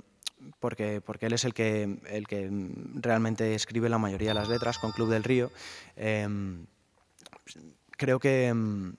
porque, 0.60 1.02
porque 1.02 1.26
él 1.26 1.34
es 1.34 1.44
el 1.46 1.54
que, 1.54 2.00
el 2.10 2.28
que 2.28 2.50
realmente 2.96 3.54
escribe 3.54 3.90
la 3.90 3.98
mayoría 3.98 4.30
de 4.30 4.36
las 4.36 4.50
letras 4.50 4.78
con 4.78 4.92
Club 4.92 5.10
del 5.10 5.24
Río. 5.24 5.52
Em, 5.96 6.66
creo 7.92 8.20
que 8.20 8.48
em, 8.48 8.96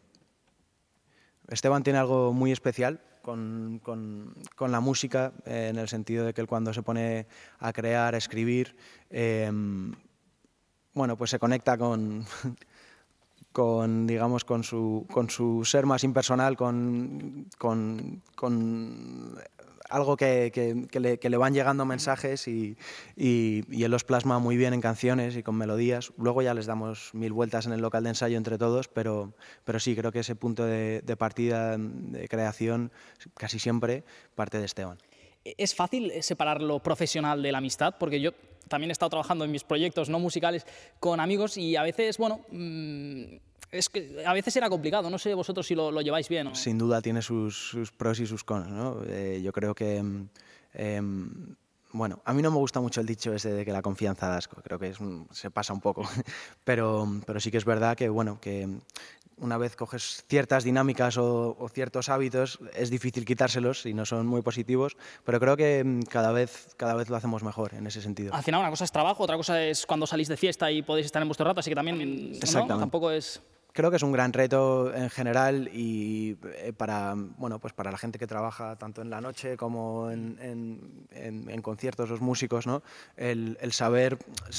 Esteban 1.49 1.83
tiene 1.83 1.99
algo 1.99 2.33
muy 2.33 2.53
especial 2.53 3.01
con, 3.29 4.35
la 4.59 4.81
música, 4.81 5.33
eh, 5.45 5.69
en 5.71 5.79
el 5.79 5.89
sentido 5.89 6.25
de 6.25 6.33
que 6.33 6.41
él 6.41 6.47
cuando 6.47 6.73
se 6.73 6.83
pone 6.83 7.27
a 7.59 7.73
crear, 7.73 8.15
a 8.15 8.19
escribir, 8.19 8.77
bueno, 10.95 11.17
pues 11.17 11.31
se 11.31 11.39
conecta 11.39 11.79
con, 11.79 12.25
con, 13.53 14.07
digamos, 14.07 14.45
con 14.45 14.65
su, 14.65 15.07
con 15.13 15.31
su 15.31 15.65
ser 15.65 15.87
más 15.87 16.05
impersonal, 16.05 16.57
con, 16.57 17.47
con, 17.59 18.23
con 18.35 19.39
algo 19.89 20.17
que, 20.17 20.51
que, 20.53 21.01
le, 21.01 21.19
que, 21.19 21.31
le, 21.31 21.37
van 21.37 21.55
llegando 21.55 21.85
mensajes 21.85 22.49
y, 22.49 22.77
y, 23.17 23.65
y, 23.71 23.85
él 23.85 23.91
los 23.91 24.05
plasma 24.05 24.39
muy 24.39 24.57
bien 24.57 24.75
en 24.75 24.81
canciones 24.81 25.37
y 25.37 25.43
con 25.43 25.57
melodías. 25.57 26.13
Luego 26.17 26.43
ya 26.43 26.55
les 26.55 26.67
damos 26.67 27.11
mil 27.15 27.33
vueltas 27.33 27.67
en 27.67 27.73
el 27.73 27.81
local 27.81 28.05
de 28.05 28.11
ensayo 28.11 28.37
entre 28.37 28.59
todos, 28.59 28.89
pero, 28.89 29.35
pero 29.65 29.81
sí, 29.81 29.97
creo 29.97 30.13
que 30.13 30.21
ese 30.21 30.35
punto 30.35 30.65
de, 30.65 31.03
de 31.03 31.17
partida, 31.17 31.77
de 31.79 32.29
creación, 32.29 32.93
casi 33.35 33.59
siempre 33.59 34.05
parte 34.35 34.59
de 34.59 34.67
Esteban. 34.67 34.99
¿Es 35.45 35.75
fácil 35.75 36.13
separar 36.23 36.61
lo 36.61 36.81
profesional 36.81 37.43
de 37.43 37.53
la 37.53 37.59
amistad? 37.59 37.95
Porque 37.99 38.21
yo 38.21 38.33
también 38.69 38.91
he 38.91 38.93
estado 38.93 39.11
trabajando 39.11 39.45
en 39.45 39.51
mis 39.51 39.65
proyectos 39.65 40.09
no 40.09 40.19
musicales 40.19 40.67
con 41.01 41.21
amigos 41.21 41.57
y 41.57 41.77
a 41.77 41.83
veces, 41.83 42.19
bueno, 42.19 42.41
mm, 42.51 43.37
es 43.71 43.89
que 43.89 44.23
a 44.25 44.33
veces 44.33 44.57
era 44.57 44.69
complicado, 44.69 45.11
no 45.11 45.19
sé 45.19 45.35
vosotros 45.35 45.67
si 45.67 45.75
lo, 45.75 46.01
lleváis 46.01 46.29
bien. 46.29 46.55
Sin 46.55 46.79
duda 46.79 47.03
tiene 47.03 47.23
sus, 47.23 47.77
pros 47.97 48.21
y 48.21 48.27
sus 48.27 48.45
cons, 48.45 48.69
¿no? 48.69 49.03
Eh, 49.07 49.41
yo 49.43 49.53
creo 49.53 49.75
que... 49.75 50.03
Eh, 50.75 51.01
bueno, 51.93 52.21
a 52.27 52.35
mí 52.35 52.43
no 52.43 52.51
me 52.51 52.59
gusta 52.59 52.81
mucho 52.81 53.01
el 53.01 53.07
dicho 53.07 53.33
ese 53.33 53.51
de 53.51 53.65
que 53.65 53.73
la 53.73 53.81
confianza 53.81 54.29
da 54.29 54.37
asco, 54.37 54.61
creo 54.63 54.79
que 54.79 54.93
se 55.31 55.51
pasa 55.51 55.73
un 55.73 55.81
poco, 55.81 56.03
pero, 56.65 57.09
pero 57.27 57.41
sí 57.41 57.51
que 57.51 57.57
es 57.57 57.65
verdad 57.65 57.97
que, 57.97 58.11
bueno, 58.11 58.39
que 58.41 58.69
una 59.39 59.57
vez 59.57 59.77
coges 59.77 60.25
ciertas 60.29 60.65
dinámicas 60.65 61.17
o, 61.17 61.69
ciertos 61.73 62.09
hábitos, 62.09 62.59
es 62.75 62.91
difícil 62.91 63.25
quitárselos 63.25 63.83
si 63.83 63.95
no 63.95 64.05
son 64.05 64.27
muy 64.27 64.43
positivos, 64.43 64.97
pero 65.25 65.41
creo 65.41 65.57
que 65.57 65.83
mm, 65.85 66.03
cada 66.03 66.33
vez, 66.33 66.75
cada 66.77 66.95
vez 66.95 67.09
lo 67.09 67.17
hacemos 67.17 67.43
mejor 67.43 67.75
en 67.75 67.87
ese 67.87 68.03
sentido. 68.03 68.35
Al 68.35 68.43
final 68.43 68.61
una 68.61 68.71
cosa 68.71 68.85
es 68.85 68.93
trabajo, 68.93 69.23
otra 69.23 69.37
cosa 69.37 69.63
es 69.63 69.87
cuando 69.87 70.07
salís 70.07 70.29
de 70.29 70.37
fiesta 70.37 70.71
y 70.71 70.83
podéis 70.83 71.07
estar 71.07 71.23
en 71.23 71.29
vuestro 71.29 71.47
rato, 71.47 71.61
así 71.61 71.71
que 71.71 71.77
también 71.77 72.33
¿no? 72.33 72.67
tampoco 72.67 73.11
es... 73.11 73.41
creo 73.79 73.91
que 73.91 73.97
es 73.97 74.03
un 74.03 74.11
gran 74.11 74.33
reto 74.33 74.93
en 74.93 75.09
general 75.09 75.71
y 75.73 76.37
eh, 76.57 76.73
para, 76.77 77.15
bueno, 77.15 77.61
pues 77.61 77.73
para 77.73 77.93
la 77.93 77.97
gente 77.97 78.19
que 78.19 78.27
trabaja 78.27 78.75
tanto 78.75 79.03
en 79.03 79.09
la 79.09 79.21
noche 79.21 79.57
como 79.57 80.11
en, 80.11 80.37
en, 81.13 81.49
en, 81.49 81.63
conciertos, 81.63 82.11
los 82.11 82.21
músicos, 82.21 82.67
¿no? 82.67 82.83
el, 83.17 83.57
el, 83.61 83.73
saber 83.73 84.19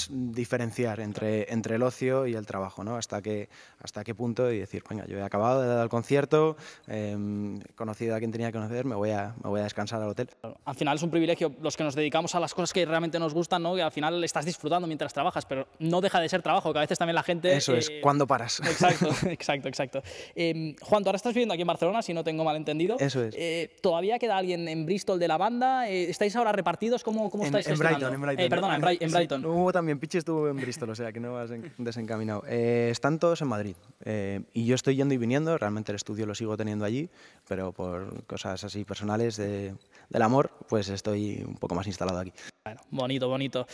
diferenciar 0.10 1.02
entre, 1.02 1.52
entre 1.52 1.76
el 1.76 1.84
ocio 1.84 2.28
y 2.28 2.36
el 2.36 2.46
trabajo, 2.46 2.86
¿no? 2.86 2.96
hasta, 2.96 3.22
que, 3.22 3.50
hasta 3.84 4.06
qué 4.06 4.16
punto 4.16 4.54
y 4.54 4.60
decir, 4.60 4.86
venga, 4.90 5.06
yo 5.06 5.18
he 5.18 5.22
acabado 5.22 5.64
de 5.64 5.68
dar 5.68 5.84
el 5.84 5.90
concierto, 5.90 6.56
eh, 6.88 7.18
he 7.68 7.74
conocido 7.74 8.16
a 8.16 8.20
quien 8.20 8.32
tenía 8.32 8.48
que 8.48 8.54
conocer, 8.54 8.86
me 8.86 8.96
voy, 8.96 9.10
a, 9.10 9.36
me 9.44 9.50
voy 9.50 9.60
a 9.60 9.64
descansar 9.64 10.02
al 10.02 10.08
hotel. 10.08 10.30
Al 10.64 10.76
final 10.76 10.96
es 10.96 11.04
un 11.04 11.12
privilegio 11.12 11.54
los 11.62 11.76
que 11.76 11.84
nos 11.84 11.94
dedicamos 11.94 12.36
a 12.36 12.40
las 12.40 12.54
cosas 12.54 12.72
que 12.72 12.86
realmente 12.86 13.20
nos 13.20 13.34
gustan, 13.34 13.64
¿no? 13.64 13.78
y 13.78 13.82
al 13.82 13.92
final 13.92 14.24
estás 14.24 14.46
disfrutando 14.46 14.88
mientras 14.88 15.14
trabajas, 15.14 15.46
pero 15.46 15.68
no 15.80 16.00
deja 16.00 16.22
de 16.22 16.30
ser 16.30 16.42
trabajo, 16.42 16.72
que 16.72 16.80
a 16.80 16.84
veces 16.84 16.98
también 16.98 17.16
la 17.16 17.24
gente... 17.24 17.54
Eso 17.54 17.76
es, 17.76 17.90
eh, 17.90 18.00
cuando 18.02 18.26
paras. 18.26 18.62
Exacto, 18.62 19.09
exacto, 19.28 19.68
exacto. 19.68 20.02
Eh, 20.36 20.76
Juan, 20.82 21.04
tú 21.04 21.10
ahora 21.10 21.18
estás 21.18 21.34
viviendo 21.34 21.54
aquí 21.54 21.62
en 21.62 21.68
Barcelona, 21.68 22.02
si 22.02 22.14
no 22.14 22.24
tengo 22.24 22.44
mal 22.44 22.56
entendido. 22.56 22.98
Eso 23.00 23.24
es. 23.24 23.36
Eh, 23.38 23.76
¿Todavía 23.82 24.20
queda 24.20 24.38
alguien 24.38 24.68
en 24.68 24.86
Bristol 24.86 25.20
de 25.20 25.28
la 25.28 25.38
banda? 25.38 25.90
Eh, 25.90 26.10
¿Estáis 26.10 26.36
ahora 26.36 26.52
repartidos? 26.52 27.04
¿Cómo, 27.04 27.30
cómo 27.30 27.46
estáis 27.46 27.68
en, 27.68 27.74
en 27.74 27.80
Brighton, 27.80 28.14
en 28.14 28.22
Brighton. 28.22 28.50
perdona, 28.50 28.76
en, 28.76 28.98
en 29.00 29.12
Brighton. 29.12 29.42
Sí, 29.42 29.48
hubo 29.48 29.72
también, 29.72 30.00
Pichi 30.00 30.18
estuvo 30.18 30.48
en 30.48 30.58
Bristol, 30.58 30.90
o 30.90 30.96
sea 30.96 31.12
que 31.12 31.20
no 31.20 31.34
vas 31.34 31.50
desencaminado. 31.78 32.44
están 32.46 33.20
todos 33.20 33.42
en 33.42 33.48
Madrid 33.48 33.76
y 34.54 34.66
yo 34.66 34.76
estoy 34.76 34.96
yendo 34.96 35.14
y 35.14 35.18
viniendo, 35.18 35.58
realmente 35.58 35.92
el 35.92 35.98
estudio 35.98 36.26
lo 36.26 36.36
sigo 36.36 36.58
teniendo 36.58 36.86
allí, 36.86 37.10
pero 37.48 37.72
por 37.72 38.26
cosas 38.26 38.64
así 38.64 38.84
personales 38.86 39.38
de, 39.38 39.76
del 40.10 40.22
amor, 40.22 40.52
pues 40.68 40.90
estoy 40.90 41.44
un 41.46 41.56
poco 41.56 41.76
más 41.76 41.88
instalado 41.88 42.20
aquí. 42.20 42.34
Bueno, 42.66 42.82
bonito, 42.92 43.28
bonito. 43.28 43.68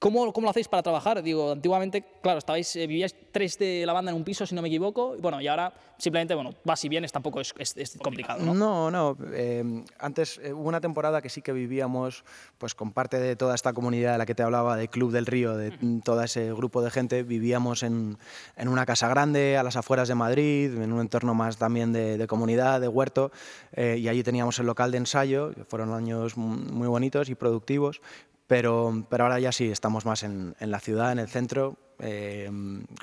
¿Cómo, 0.00 0.32
¿Cómo, 0.32 0.46
lo 0.46 0.50
hacéis 0.50 0.66
para 0.66 0.82
trabajar? 0.82 1.22
Digo, 1.22 1.52
antiguamente, 1.52 2.02
claro, 2.22 2.38
estabais, 2.38 2.74
eh, 2.74 2.86
vivíais 2.86 3.14
tres 3.32 3.58
de 3.58 3.84
la 3.84 3.92
banda 3.92 4.10
en 4.10 4.16
un 4.16 4.24
piso, 4.24 4.46
si 4.46 4.54
no 4.54 4.62
me 4.62 4.68
equivoco, 4.68 5.14
bueno, 5.20 5.42
y 5.42 5.46
ahora 5.46 5.74
simplemente, 5.98 6.34
bueno, 6.34 6.54
vas 6.64 6.82
y 6.86 6.88
vienes, 6.88 7.12
tampoco 7.12 7.38
es, 7.38 7.52
es, 7.58 7.76
es 7.76 7.98
complicado, 8.02 8.42
¿no? 8.42 8.54
No, 8.54 8.90
no. 8.90 9.16
Eh, 9.34 9.84
antes 9.98 10.40
eh, 10.42 10.54
hubo 10.54 10.68
una 10.68 10.80
temporada 10.80 11.20
que 11.20 11.28
sí 11.28 11.42
que 11.42 11.52
vivíamos 11.52 12.24
pues 12.56 12.74
con 12.74 12.92
parte 12.92 13.18
de 13.20 13.36
toda 13.36 13.54
esta 13.54 13.74
comunidad 13.74 14.12
de 14.12 14.18
la 14.18 14.24
que 14.24 14.34
te 14.34 14.42
hablaba, 14.42 14.78
de 14.78 14.88
Club 14.88 15.12
del 15.12 15.26
Río, 15.26 15.54
de 15.54 15.72
todo 16.02 16.22
ese 16.22 16.50
grupo 16.54 16.80
de 16.80 16.90
gente, 16.90 17.22
vivíamos 17.22 17.82
en, 17.82 18.16
en, 18.56 18.68
una 18.68 18.86
casa 18.86 19.06
grande, 19.08 19.58
a 19.58 19.62
las 19.62 19.76
afueras 19.76 20.08
de 20.08 20.14
Madrid, 20.14 20.74
en 20.80 20.94
un 20.94 21.00
entorno 21.00 21.34
más 21.34 21.58
también 21.58 21.92
de, 21.92 22.16
de 22.16 22.26
comunidad, 22.26 22.80
de 22.80 22.88
huerto, 22.88 23.32
eh, 23.72 23.98
y 23.98 24.08
allí 24.08 24.22
teníamos 24.22 24.58
el 24.58 24.66
local 24.66 24.90
de 24.92 24.98
ensayo, 24.98 25.52
que 25.54 25.64
fueron 25.64 25.92
años 25.92 26.38
muy 26.38 26.88
bonitos 26.88 27.28
y 27.28 27.34
productivos, 27.34 28.00
pero, 28.50 29.06
pero 29.08 29.22
ahora 29.22 29.38
ya 29.38 29.52
sí, 29.52 29.70
estamos 29.70 30.04
más 30.04 30.24
en, 30.24 30.56
la 30.58 30.80
ciudad, 30.80 31.12
en 31.12 31.20
el 31.20 31.28
centro. 31.28 31.76
Eh, 32.00 32.50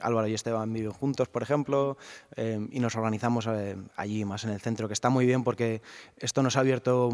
Álvaro 0.01 0.27
y 0.27 0.33
Esteban 0.33 0.73
viven 0.73 0.91
juntos, 0.91 1.29
por 1.29 1.41
ejemplo, 1.41 1.97
eh, 2.35 2.67
y 2.69 2.81
nos 2.81 2.97
organizamos 2.97 3.47
eh, 3.47 3.77
allí, 3.95 4.25
más 4.25 4.43
en 4.43 4.49
el 4.49 4.59
centro, 4.59 4.89
que 4.89 4.93
está 4.93 5.09
muy 5.09 5.25
bien 5.25 5.45
porque 5.45 5.81
esto 6.17 6.43
nos 6.43 6.57
ha 6.57 6.59
abierto... 6.59 7.11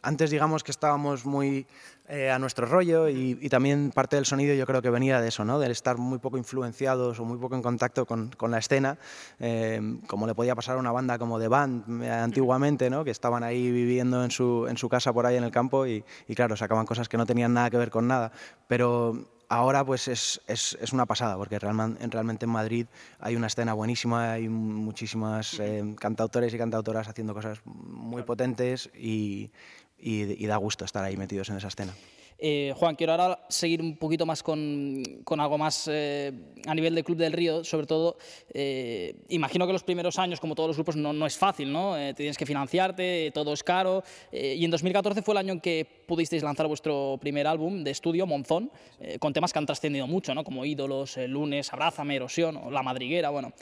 Antes 0.00 0.30
digamos 0.30 0.64
que 0.64 0.70
estábamos 0.70 1.26
muy 1.26 1.66
eh, 2.08 2.30
a 2.30 2.38
nuestro 2.38 2.66
rollo 2.66 3.08
y, 3.08 3.36
y, 3.40 3.48
también 3.48 3.90
parte 3.90 4.14
del 4.14 4.26
sonido 4.26 4.54
yo 4.54 4.64
creo 4.64 4.80
que 4.80 4.90
venía 4.90 5.20
de 5.20 5.28
eso, 5.28 5.44
¿no? 5.44 5.58
del 5.58 5.72
estar 5.72 5.98
muy 5.98 6.18
poco 6.18 6.38
influenciados 6.38 7.18
o 7.18 7.24
muy 7.24 7.36
poco 7.38 7.56
en 7.56 7.62
contacto 7.62 8.06
con, 8.06 8.30
con 8.36 8.52
la 8.52 8.58
escena, 8.58 8.96
eh, 9.40 9.80
como 10.06 10.26
le 10.28 10.34
podía 10.34 10.54
pasar 10.54 10.76
a 10.76 10.78
una 10.78 10.92
banda 10.92 11.18
como 11.18 11.40
The 11.40 11.48
Band 11.48 12.02
eh, 12.04 12.10
antiguamente, 12.10 12.90
¿no? 12.90 13.02
que 13.02 13.10
estaban 13.10 13.42
ahí 13.42 13.72
viviendo 13.72 14.22
en 14.22 14.30
su, 14.30 14.66
en 14.68 14.76
su 14.76 14.88
casa 14.88 15.12
por 15.12 15.26
ahí 15.26 15.36
en 15.36 15.42
el 15.42 15.50
campo 15.50 15.84
y, 15.84 16.04
y 16.28 16.34
claro, 16.36 16.56
sacaban 16.56 16.86
cosas 16.86 17.08
que 17.08 17.16
no 17.16 17.26
tenían 17.26 17.52
nada 17.52 17.70
que 17.70 17.76
ver 17.76 17.90
con 17.90 18.06
nada, 18.06 18.30
pero 18.68 19.26
ahora 19.48 19.84
pues 19.84 20.08
es, 20.08 20.40
es, 20.46 20.76
es, 20.80 20.92
una 20.92 21.06
pasada, 21.06 21.36
porque 21.36 21.58
realmente, 21.58 22.06
realmente 22.08 22.44
en 22.44 22.50
Madrid 22.50 22.86
hay 23.20 23.36
una 23.36 23.46
escena 23.46 23.74
buenísima, 23.74 24.32
hay 24.32 24.48
muchísimas 24.48 25.58
eh, 25.60 25.94
cantautores 25.98 26.52
y 26.54 26.58
cantautoras 26.58 27.08
haciendo 27.08 27.34
cosas 27.34 27.60
muy 27.64 28.22
potentes 28.22 28.90
y, 28.94 29.50
y, 29.98 30.42
y 30.42 30.46
da 30.46 30.56
gusto 30.56 30.84
estar 30.84 31.04
ahí 31.04 31.16
metidos 31.16 31.48
en 31.50 31.56
esa 31.56 31.68
escena. 31.68 31.94
Eh, 32.38 32.74
Juan, 32.76 32.96
quiero 32.96 33.12
ahora 33.12 33.46
seguir 33.48 33.80
un 33.80 33.96
poquito 33.96 34.26
más 34.26 34.42
con, 34.42 35.02
con 35.24 35.40
algo 35.40 35.56
más 35.56 35.88
eh, 35.90 36.32
a 36.66 36.74
nivel 36.74 36.94
de 36.94 37.02
Club 37.02 37.16
del 37.16 37.32
Río, 37.32 37.64
sobre 37.64 37.86
todo, 37.86 38.18
eh, 38.52 39.14
imagino 39.28 39.66
que 39.66 39.72
los 39.72 39.82
primeros 39.82 40.18
años, 40.18 40.38
como 40.38 40.54
todos 40.54 40.68
los 40.68 40.76
grupos, 40.76 40.96
no, 40.96 41.12
no 41.12 41.26
es 41.26 41.38
fácil, 41.38 41.72
¿no? 41.72 41.96
Eh, 41.96 42.12
tienes 42.12 42.36
que 42.36 42.44
financiarte, 42.44 43.30
todo 43.32 43.54
es 43.54 43.62
caro, 43.62 44.02
eh, 44.30 44.54
y 44.58 44.64
en 44.64 44.70
2014 44.70 45.22
fue 45.22 45.32
el 45.32 45.38
año 45.38 45.54
en 45.54 45.60
que 45.60 45.86
pudisteis 46.06 46.42
lanzar 46.42 46.66
vuestro 46.66 47.18
primer 47.20 47.46
álbum 47.46 47.84
de 47.84 47.90
estudio, 47.90 48.26
Monzón, 48.26 48.70
eh, 49.00 49.18
con 49.18 49.32
temas 49.32 49.52
que 49.52 49.58
han 49.58 49.66
trascendido 49.66 50.06
mucho, 50.06 50.34
¿no? 50.34 50.44
Como 50.44 50.64
Ídolos, 50.64 51.16
Lunes, 51.28 51.72
Abrázame, 51.72 52.16
Erosión, 52.16 52.56
o 52.56 52.70
La 52.70 52.82
Madriguera, 52.82 53.30
bueno. 53.30 53.52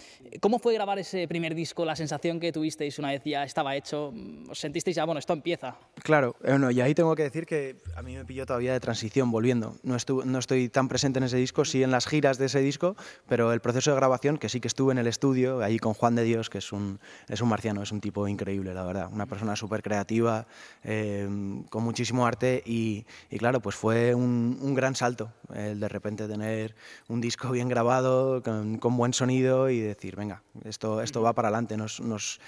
¿Cómo 0.41 0.59
fue 0.59 0.75
grabar 0.75 0.99
ese 0.99 1.27
primer 1.27 1.55
disco, 1.55 1.85
la 1.85 1.97
sensación 1.97 2.41
que 2.41 2.53
tuvisteis 2.53 2.99
una 2.99 3.11
vez 3.11 3.23
ya 3.25 3.45
estaba 3.45 3.77
hecho? 3.77 4.13
¿Os 4.49 4.59
sentisteis 4.59 4.97
ya, 4.97 5.05
bueno, 5.05 5.19
esto 5.19 5.33
empieza? 5.33 5.77
Claro, 6.03 6.37
bueno, 6.43 6.71
y 6.71 6.81
ahí 6.81 6.95
tengo 6.95 7.15
que 7.15 7.23
decir 7.23 7.47
que 7.47 7.77
a 7.97 8.03
mí 8.03 8.15
me 8.15 8.25
pilló 8.25 8.47
todavía 8.47 8.73
de 8.73 8.81
transición 8.81 9.31
volviendo. 9.31 9.77
No, 9.83 9.97
estuve, 9.97 10.25
no 10.27 10.39
estoy 10.39 10.69
tan 10.69 10.89
presente 10.89 11.19
en 11.19 11.25
ese 11.25 11.37
disco, 11.37 11.65
sí 11.65 11.83
en 11.83 11.91
las 11.91 12.07
giras 12.07 12.39
de 12.39 12.47
ese 12.47 12.61
disco, 12.61 12.97
pero 13.27 13.53
el 13.53 13.61
proceso 13.61 13.91
de 13.91 13.97
grabación, 13.97 14.39
que 14.39 14.49
sí 14.49 14.61
que 14.61 14.69
estuve 14.69 14.93
en 14.93 14.99
el 14.99 15.07
estudio, 15.07 15.63
ahí 15.63 15.79
con 15.79 15.95
Juan 15.95 16.15
de 16.15 16.25
Dios, 16.25 16.51
que 16.51 16.59
es 16.59 16.73
un, 16.73 17.01
es 17.29 17.41
un 17.41 17.49
marciano, 17.49 17.83
es 17.83 17.93
un 17.93 18.01
tipo 18.01 18.29
increíble, 18.29 18.75
la 18.75 18.85
verdad. 18.85 19.09
Una 19.13 19.27
persona 19.27 19.57
súper 19.57 19.83
creativa, 19.83 20.47
eh, 20.83 21.29
con 21.71 21.83
muchísimo 21.83 22.27
arte 22.27 22.34
y, 22.43 23.05
claro, 23.39 23.61
pues 23.61 23.77
fue 23.77 24.15
un, 24.15 24.75
gran 24.75 24.95
salto 24.95 25.33
el 25.55 25.81
de 25.81 25.89
repente 25.89 26.27
tener 26.27 26.75
un 27.09 27.21
disco 27.21 27.51
bien 27.51 27.69
grabado, 27.69 28.43
con, 28.43 28.79
buen 28.79 29.13
sonido 29.13 29.71
y 29.71 29.81
decir, 29.81 30.17
venga, 30.17 30.43
esto, 30.65 31.01
esto 31.01 31.23
va 31.23 31.33
para 31.33 31.49
adelante. 31.49 31.77
Nos, 31.77 32.01
nos, 32.01 32.41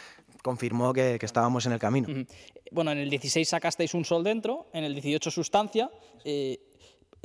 confirmó 0.43 0.93
que, 0.93 1.17
que, 1.19 1.27
estábamos 1.27 1.67
en 1.67 1.73
el 1.73 1.79
camino. 1.81 2.09
Bueno, 2.71 2.93
en 2.93 2.99
el 2.99 3.11
16 3.11 3.49
sacasteis 3.49 3.95
un 3.95 4.05
sol 4.05 4.23
dentro, 4.23 4.67
en 4.73 4.85
el 4.85 4.95
18 4.95 5.31
sustancia. 5.31 5.91
Eh, 6.25 6.59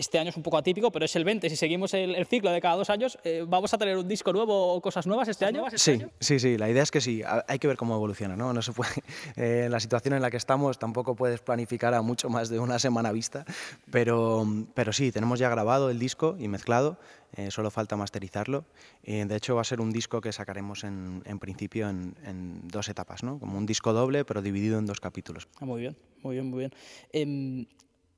este 0.02 0.18
año 0.20 0.30
es 0.30 0.38
un 0.38 0.44
poco 0.44 0.58
atípico, 0.58 0.92
pero 0.92 1.06
es 1.06 1.16
el 1.16 1.24
20. 1.24 1.50
Si 1.50 1.56
seguimos 1.56 1.94
el, 1.94 2.16
el 2.16 2.26
ciclo 2.26 2.52
de 2.52 2.60
cada 2.60 2.76
dos 2.76 2.90
años, 2.90 3.18
eh, 3.24 3.46
¿vamos 3.48 3.74
a 3.74 3.78
tener 3.78 3.98
un 3.98 4.08
disco 4.08 4.34
nuevo 4.34 4.74
o 4.74 4.82
cosas 4.82 5.06
nuevas 5.06 5.28
este 5.28 5.46
año? 5.46 5.64
Sí, 5.76 6.02
sí, 6.20 6.40
sí. 6.40 6.58
La 6.58 6.70
idea 6.70 6.84
es 6.84 6.92
que 6.92 7.02
sí. 7.02 7.22
Hay 7.48 7.60
que 7.60 7.68
ver 7.68 7.78
cómo 7.78 7.96
evoluciona, 7.96 8.36
¿no? 8.36 8.52
No 8.52 8.62
se 8.62 8.74
puede. 8.74 8.92
Eh, 9.38 9.64
en 9.66 9.72
la 9.72 9.80
situación 9.80 10.14
en 10.14 10.22
la 10.22 10.30
que 10.30 10.38
estamos, 10.38 10.78
tampoco 10.78 11.16
puedes 11.16 11.42
planificar 11.42 11.94
a 11.94 12.02
mucho 12.02 12.30
más 12.30 12.50
de 12.50 12.60
una 12.60 12.80
semana 12.80 13.12
vista, 13.12 13.46
pero, 13.90 14.46
pero 14.74 14.92
sí, 14.92 15.12
tenemos 15.12 15.40
ya 15.40 15.50
grabado 15.50 15.90
el 15.90 16.00
disco 16.00 16.36
y 16.38 16.48
mezclado. 16.48 16.98
Eh, 17.38 17.50
solo 17.50 17.72
falta 17.72 17.96
masterizarlo. 17.96 18.66
Eh, 19.04 19.26
de 19.26 19.36
hecho, 19.36 19.56
va 19.56 19.62
a 19.62 19.64
ser 19.64 19.80
un 19.80 19.92
disco 19.92 20.20
que 20.20 20.34
sacaremos 20.34 20.84
en, 20.84 21.22
en 21.26 21.40
principio 21.40 21.88
en, 21.88 22.16
en, 22.26 22.68
dos 22.68 22.90
etapas, 22.90 23.24
¿no? 23.24 23.40
como 23.40 23.58
un 23.58 23.66
disco 23.66 23.94
doble, 23.94 24.26
pero 24.26 24.42
dividido 24.42 24.80
en 24.80 24.86
dos 24.86 25.00
capítulos. 25.00 25.48
Ah, 25.60 25.66
muy 25.66 25.80
bien, 25.80 25.96
muy 26.24 26.36
bien, 26.36 26.48
muy 26.48 26.60
bien. 26.60 27.68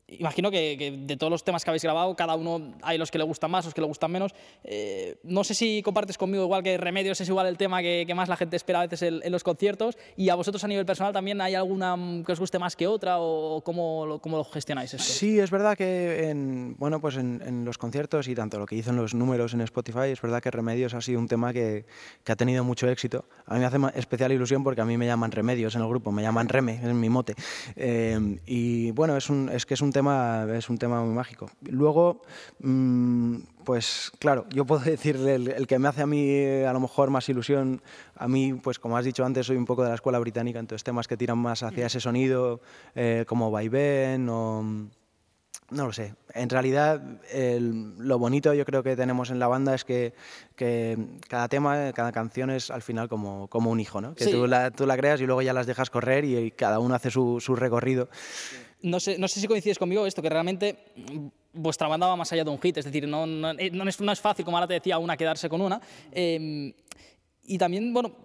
Imagino 0.07 0.51
que, 0.51 0.75
que, 0.77 0.91
de 0.91 1.17
todos 1.17 1.31
los 1.31 1.43
temas 1.43 1.63
que 1.63 1.69
habéis 1.69 1.83
grabado, 1.83 2.15
cada 2.15 2.36
uno 2.36 2.74
hay 2.81 2.98
los 2.98 3.10
que 3.10 3.17
le 3.17 3.24
gustan 3.24 3.50
más, 3.50 3.65
los 3.65 3.74
que 3.74 3.81
le 3.81 3.88
gustan 3.88 4.12
menos. 4.12 4.33
Eh, 4.63 5.17
no 5.24 5.43
sé 5.43 5.53
si 5.53 5.81
compartes 5.81 6.17
conmigo 6.17 6.43
igual 6.43 6.62
que 6.62 6.77
Remedios 6.77 7.22
es 7.22 7.29
igual 7.29 7.48
el 7.48 7.57
tema 7.57 7.81
que, 7.81 8.03
que 8.05 8.13
más 8.13 8.27
la 8.27 8.36
gente 8.36 8.55
espera 8.57 8.79
a 8.79 8.83
veces 8.83 9.01
en, 9.01 9.22
en, 9.24 9.31
los 9.31 9.43
conciertos 9.43 9.98
y 10.17 10.29
a 10.29 10.36
vosotros 10.36 10.63
a 10.63 10.67
nivel 10.67 10.86
personal 10.86 11.13
también 11.13 11.39
hay 11.39 11.55
alguna 11.55 11.95
que 12.25 12.31
os 12.33 12.39
guste 12.39 12.60
más 12.60 12.75
que 12.75 12.86
otra 12.86 13.19
o 13.19 13.62
cómo 13.63 14.05
lo, 14.05 14.19
cómo 14.19 14.38
lo 14.38 14.43
gestionáis 14.43 14.93
esto? 14.93 15.12
Sí, 15.12 15.39
es 15.39 15.50
verdad 15.50 15.77
que 15.77 16.29
en, 16.29 16.75
bueno, 16.77 17.00
pues 17.00 17.15
en, 17.15 17.41
en, 17.45 17.63
los 17.63 17.77
conciertos 17.77 18.27
y 18.27 18.36
tanto 18.36 18.60
lo 18.60 18.65
que 18.65 18.75
dicen 18.75 18.98
los 18.98 19.13
números 19.13 19.53
en 19.53 19.62
Spotify, 19.62 20.10
es 20.12 20.22
verdad 20.22 20.41
que 20.41 20.51
Remedios 20.51 20.93
ha 20.93 21.01
sido 21.01 21.19
un 21.19 21.27
tema 21.27 21.53
que, 21.53 21.86
que 22.25 22.31
ha 22.31 22.36
tenido 22.36 22.65
mucho 22.65 22.89
éxito. 22.89 23.25
A 23.45 23.53
mí 23.53 23.62
me 23.62 23.65
hace 23.65 23.77
especial 23.95 24.33
ilusión 24.33 24.63
porque 24.63 24.81
a 24.81 24.86
mí 24.86 24.98
me 24.98 25.05
llaman 25.05 25.31
Remedios 25.31 25.75
en 25.75 25.81
el 25.81 25.88
grupo, 25.88 26.12
me 26.12 26.22
llaman 26.22 26.50
Reme, 26.50 26.81
es 26.83 26.93
mi 26.93 27.10
mote. 27.10 27.36
Eh, 27.75 28.38
y 28.45 28.91
bueno, 28.91 29.15
es, 29.15 29.29
un, 29.29 29.50
es 29.50 29.65
que 29.65 29.75
es 29.75 29.81
un 29.81 29.92
tema 29.93 30.45
es 30.53 30.69
un 30.69 30.77
tema 30.77 31.01
muy 31.01 31.13
mágico. 31.13 31.50
Luego, 31.62 32.21
mmm, 32.59 33.38
pues 33.63 34.12
claro, 34.19 34.45
yo 34.50 34.65
puedo 34.65 34.81
decir 34.83 35.15
el, 35.15 35.47
el, 35.47 35.67
que 35.67 35.79
me 35.79 35.88
hace 35.88 36.01
a 36.01 36.07
mí 36.07 36.43
a 36.63 36.73
lo 36.73 36.79
mejor 36.79 37.09
más 37.09 37.27
ilusión, 37.29 37.81
a 38.15 38.27
mí, 38.27 38.53
pues 38.53 38.79
como 38.79 38.97
has 38.97 39.05
dicho 39.05 39.25
antes, 39.25 39.45
soy 39.45 39.57
un 39.57 39.65
poco 39.65 39.83
de 39.83 39.89
la 39.89 39.95
escuela 39.95 40.19
británica, 40.19 40.59
entonces 40.59 40.83
temas 40.83 41.07
que 41.07 41.17
tiran 41.17 41.38
más 41.38 41.63
hacia 41.63 41.85
ese 41.85 42.00
sonido, 42.00 42.62
eh, 42.95 43.25
como 43.27 43.51
Vaivén 43.51 44.27
o... 44.29 44.89
No 45.69 45.88
lo 45.88 45.93
sé. 45.93 46.13
En 46.35 46.50
realidad, 46.50 47.01
el, 47.31 47.97
lo 47.97 48.19
bonito 48.19 48.53
yo 48.53 48.63
creo 48.63 48.83
que 48.83 48.95
tenemos 48.95 49.31
en 49.31 49.39
la 49.39 49.47
banda 49.47 49.73
es 49.73 49.83
que, 49.83 50.13
que, 50.55 50.97
cada 51.27 51.47
tema, 51.47 51.91
cada 51.93 52.12
canción 52.12 52.51
es 52.51 52.69
al 52.69 52.83
final 52.83 53.09
como, 53.09 53.47
como 53.47 53.71
un 53.71 53.79
hijo, 53.79 54.00
¿no? 54.00 54.13
Que 54.13 54.25
sí. 54.25 54.31
tú, 54.31 54.45
la, 54.45 54.69
tú, 54.69 54.85
la, 54.85 54.95
creas 54.97 55.19
y 55.21 55.25
luego 55.25 55.41
ya 55.41 55.51
las 55.51 55.65
dejas 55.65 55.89
correr 55.89 56.25
y, 56.25 56.38
y 56.38 56.51
cada 56.51 56.77
uno 56.77 56.93
hace 56.93 57.09
su, 57.09 57.39
su 57.39 57.55
recorrido. 57.55 58.09
Sí 58.13 58.57
no 58.83 58.99
sé, 58.99 59.17
no 59.17 59.27
sé 59.27 59.39
si 59.39 59.47
coincides 59.47 59.79
conmigo 59.79 60.05
esto, 60.05 60.21
que 60.21 60.29
realmente 60.29 60.77
vuestra 61.53 61.87
banda 61.87 62.07
va 62.07 62.15
más 62.15 62.31
allá 62.31 62.43
de 62.43 62.49
un 62.49 62.59
hit, 62.59 62.77
es 62.77 62.85
decir, 62.85 63.07
no, 63.07 63.25
no, 63.25 63.51
es, 63.51 64.21
fácil, 64.21 64.45
como 64.45 64.57
ahora 64.57 64.67
te 64.67 64.75
decía, 64.75 64.97
una 64.97 65.17
quedarse 65.17 65.49
con 65.49 65.61
una. 65.61 65.81
Eh, 66.11 66.73
y 67.45 67.57
también, 67.57 67.93
bueno, 67.93 68.15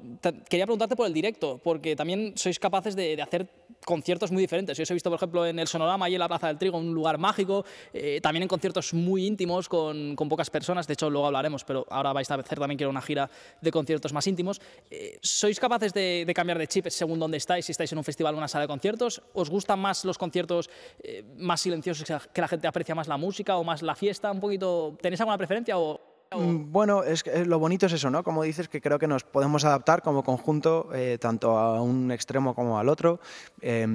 quería 0.48 0.64
preguntarte 0.64 0.94
por 0.94 1.06
el 1.06 1.12
directo, 1.12 1.60
porque 1.62 1.96
también 1.96 2.34
sois 2.36 2.58
capaces 2.58 2.94
de, 2.94 3.16
de, 3.16 3.22
hacer 3.22 3.48
conciertos 3.84 4.30
muy 4.30 4.42
diferentes. 4.42 4.76
Yo 4.78 4.82
os 4.82 4.90
he 4.90 4.94
visto, 4.94 5.10
por 5.10 5.16
ejemplo, 5.16 5.44
en 5.44 5.58
el 5.58 5.66
Sonorama 5.66 6.08
y 6.08 6.14
en 6.14 6.20
la 6.20 6.28
Plaza 6.28 6.46
del 6.46 6.58
Trigo, 6.58 6.78
un 6.78 6.94
lugar 6.94 7.18
mágico, 7.18 7.64
eh, 7.92 8.20
también 8.22 8.44
en 8.44 8.48
conciertos 8.48 8.94
muy 8.94 9.26
íntimos 9.26 9.68
con, 9.68 10.14
con, 10.14 10.28
pocas 10.28 10.50
personas, 10.50 10.86
de 10.86 10.92
hecho 10.92 11.10
luego 11.10 11.26
hablaremos, 11.26 11.64
pero 11.64 11.84
ahora 11.90 12.12
vais 12.12 12.30
a 12.30 12.34
hacer 12.34 12.58
también 12.58 12.78
quiero 12.78 12.90
una 12.90 13.02
gira 13.02 13.28
de 13.60 13.70
conciertos 13.72 14.12
más 14.12 14.26
íntimos. 14.28 14.60
Eh, 14.90 15.18
¿Sois 15.20 15.58
capaces 15.58 15.92
de, 15.92 16.24
de, 16.24 16.34
cambiar 16.34 16.58
de 16.58 16.68
chip 16.68 16.86
según 16.88 17.18
dónde 17.18 17.38
estáis, 17.38 17.66
si 17.66 17.72
estáis 17.72 17.90
en 17.90 17.98
un 17.98 18.04
festival 18.04 18.34
o 18.34 18.38
una 18.38 18.48
sala 18.48 18.62
de 18.62 18.68
conciertos? 18.68 19.20
¿Os 19.32 19.50
gustan 19.50 19.80
más 19.80 20.04
los 20.04 20.16
conciertos 20.16 20.70
eh, 21.02 21.24
más 21.38 21.60
silenciosos, 21.60 22.06
que 22.32 22.40
la 22.40 22.48
gente 22.48 22.68
aprecia 22.68 22.94
más 22.94 23.08
la 23.08 23.16
música 23.16 23.56
o 23.56 23.64
más 23.64 23.82
la 23.82 23.96
fiesta? 23.96 24.30
Un 24.30 24.40
poquito, 24.40 24.96
¿Tenéis 25.02 25.20
alguna 25.20 25.38
preferencia 25.38 25.76
o...? 25.76 26.07
Mm, 26.36 26.70
bueno, 26.72 27.02
es, 27.04 27.24
lo 27.46 27.58
bonito 27.58 27.86
es 27.86 27.92
eso, 27.92 28.10
¿no? 28.10 28.22
Como 28.22 28.42
dices, 28.42 28.68
que 28.68 28.80
creo 28.80 28.98
que 28.98 29.06
nos 29.06 29.24
podemos 29.24 29.64
adaptar 29.64 30.02
como 30.02 30.22
conjunto 30.22 30.90
eh, 30.92 31.18
tanto 31.20 31.58
a 31.58 31.80
un 31.80 32.10
extremo 32.10 32.54
como 32.54 32.78
al 32.78 32.88
otro. 32.88 33.20
Eh, 33.60 33.86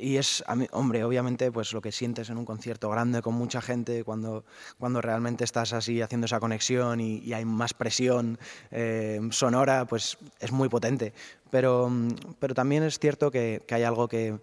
y 0.00 0.16
es, 0.16 0.44
hombre, 0.72 1.04
obviamente, 1.04 1.50
pues 1.52 1.72
lo 1.72 1.80
que 1.80 1.92
sientes 1.92 2.30
en 2.30 2.38
un 2.38 2.44
concierto 2.44 2.90
grande 2.90 3.22
con 3.22 3.34
mucha 3.34 3.60
gente, 3.60 4.04
cuando, 4.04 4.44
cuando 4.78 5.00
realmente 5.00 5.44
estás 5.44 5.72
así 5.72 6.00
haciendo 6.02 6.26
esa 6.26 6.40
conexión 6.40 7.00
y, 7.00 7.32
hay 7.32 7.44
más 7.44 7.74
presión 7.74 8.38
eh, 8.70 9.20
sonora, 9.30 9.84
pues 9.86 10.16
es 10.40 10.52
muy 10.52 10.68
potente. 10.68 11.12
Pero, 11.50 11.90
pero 12.38 12.54
también 12.54 12.82
es 12.82 12.98
cierto 12.98 13.30
que, 13.30 13.62
que 13.66 13.74
hay 13.74 13.84
algo 13.84 14.08
que, 14.08 14.38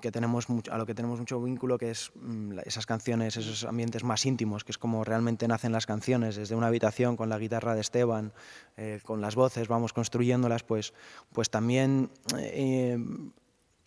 que 0.00 0.10
tenemos 0.10 0.48
mucho, 0.48 0.72
a 0.72 0.78
lo 0.78 0.86
que 0.86 0.94
tenemos 0.94 1.18
mucho 1.18 1.40
vínculo, 1.42 1.78
que 1.78 1.90
es 1.90 2.10
mm, 2.14 2.58
esas 2.64 2.86
canciones, 2.86 3.36
esos 3.36 3.64
ambientes 3.64 4.04
más 4.04 4.24
íntimos, 4.26 4.64
que 4.64 4.72
es 4.72 4.78
como 4.78 5.04
realmente 5.04 5.48
nacen 5.48 5.72
las 5.72 5.86
canciones, 5.86 6.36
desde 6.36 6.54
una 6.54 6.68
habitación 6.68 7.16
con 7.16 7.28
la 7.28 7.38
guitarra 7.38 7.74
de 7.74 7.80
Esteban, 7.80 8.32
eh, 8.76 9.00
con 9.04 9.20
las 9.20 9.34
voces, 9.34 9.68
vamos 9.68 9.92
construyéndolas, 9.92 10.62
pues, 10.62 10.94
pues 11.32 11.50
también... 11.50 12.10
Eh, 12.38 12.98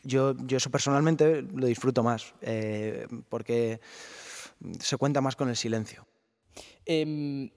yo, 0.03 0.35
yo 0.45 0.57
eso 0.57 0.69
personalmente 0.69 1.41
lo 1.41 1.67
disfruto 1.67 2.03
más, 2.03 2.33
eh, 2.41 3.07
porque 3.29 3.79
se 4.79 4.97
cuenta 4.97 5.21
más 5.21 5.35
con 5.35 5.49
el 5.49 5.55
silencio. 5.55 6.05
Eh, 6.85 7.49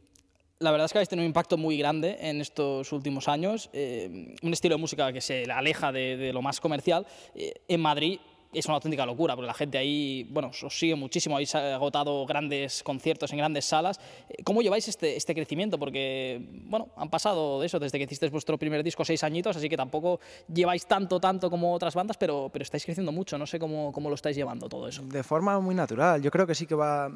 la 0.63 0.71
verdad 0.71 0.85
es 0.87 0.93
que 0.93 0.99
habéis 0.99 1.09
tenido 1.09 1.25
un 1.25 1.31
impacto 1.31 1.57
muy 1.57 1.77
grande 1.77 2.17
en 2.21 2.41
estos 2.41 2.93
últimos 2.93 3.29
años, 3.29 3.69
eh, 3.73 4.37
un 4.43 4.53
estilo 4.53 4.77
de 4.77 4.81
música 4.81 5.13
que 5.13 5.21
se 5.21 5.45
aleja 5.51 5.91
de, 5.91 6.17
de 6.17 6.33
lo 6.33 6.41
más 6.41 6.61
comercial. 6.61 7.07
Eh, 7.35 7.55
en 7.67 7.81
Madrid 7.81 8.21
es 8.53 8.67
una 8.67 8.75
auténtica 8.75 9.07
locura, 9.07 9.35
porque 9.35 9.47
la 9.47 9.55
gente 9.55 9.79
ahí, 9.79 10.27
bueno, 10.31 10.51
os 10.63 10.79
sigue 10.79 10.95
muchísimo, 10.95 11.37
habéis 11.37 11.55
agotado 11.55 12.27
grandes 12.27 12.83
conciertos 12.83 13.33
en 13.33 13.39
grandes 13.39 13.65
salas. 13.65 13.99
Eh, 14.29 14.43
¿Cómo 14.45 14.61
lleváis 14.63 14.89
este, 14.89 15.17
este 15.17 15.35
crecimiento? 15.35 15.79
Porque, 15.79 16.41
bueno, 16.65 16.89
han 16.97 17.09
pasado 17.09 17.61
de 17.61 17.67
eso, 17.67 17.79
desde 17.79 17.99
que 17.99 18.05
hicisteis 18.05 18.31
vuestro 18.31 18.59
primer 18.59 18.83
disco, 18.83 19.05
seis 19.05 19.25
añitos, 19.25 19.57
así 19.57 19.69
que 19.69 19.77
tampoco 19.77 20.21
lleváis 20.53 20.87
tanto, 20.87 21.19
tanto 21.19 21.51
como 21.51 21.73
otras 21.73 21.95
bandas, 21.95 22.17
pero, 22.17 22.51
pero 22.53 22.63
estáis 22.63 22.85
creciendo 22.85 23.11
mucho, 23.13 23.39
no 23.39 23.47
sé 23.47 23.59
cómo, 23.59 23.91
cómo 23.93 24.09
lo 24.09 24.15
estáis 24.15 24.37
llevando 24.37 24.69
todo 24.69 24.87
eso. 24.87 25.03
De 25.03 25.23
forma 25.23 25.59
muy 25.61 25.75
natural, 25.75 26.21
yo 26.21 26.31
creo 26.31 26.47
que 26.47 26.55
sí 26.55 26.67
que 26.67 26.75
va, 26.75 27.11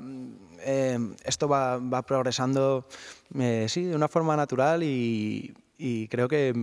eh, 0.60 0.98
esto 1.24 1.48
va, 1.48 1.76
va 1.76 2.02
progresando, 2.02 2.86
eh, 3.38 3.66
sí, 3.68 3.84
de 3.84 3.94
una 3.94 4.08
forma 4.08 4.36
natural 4.36 4.82
y, 4.82 5.54
y 5.76 6.08
creo 6.08 6.28
que 6.28 6.54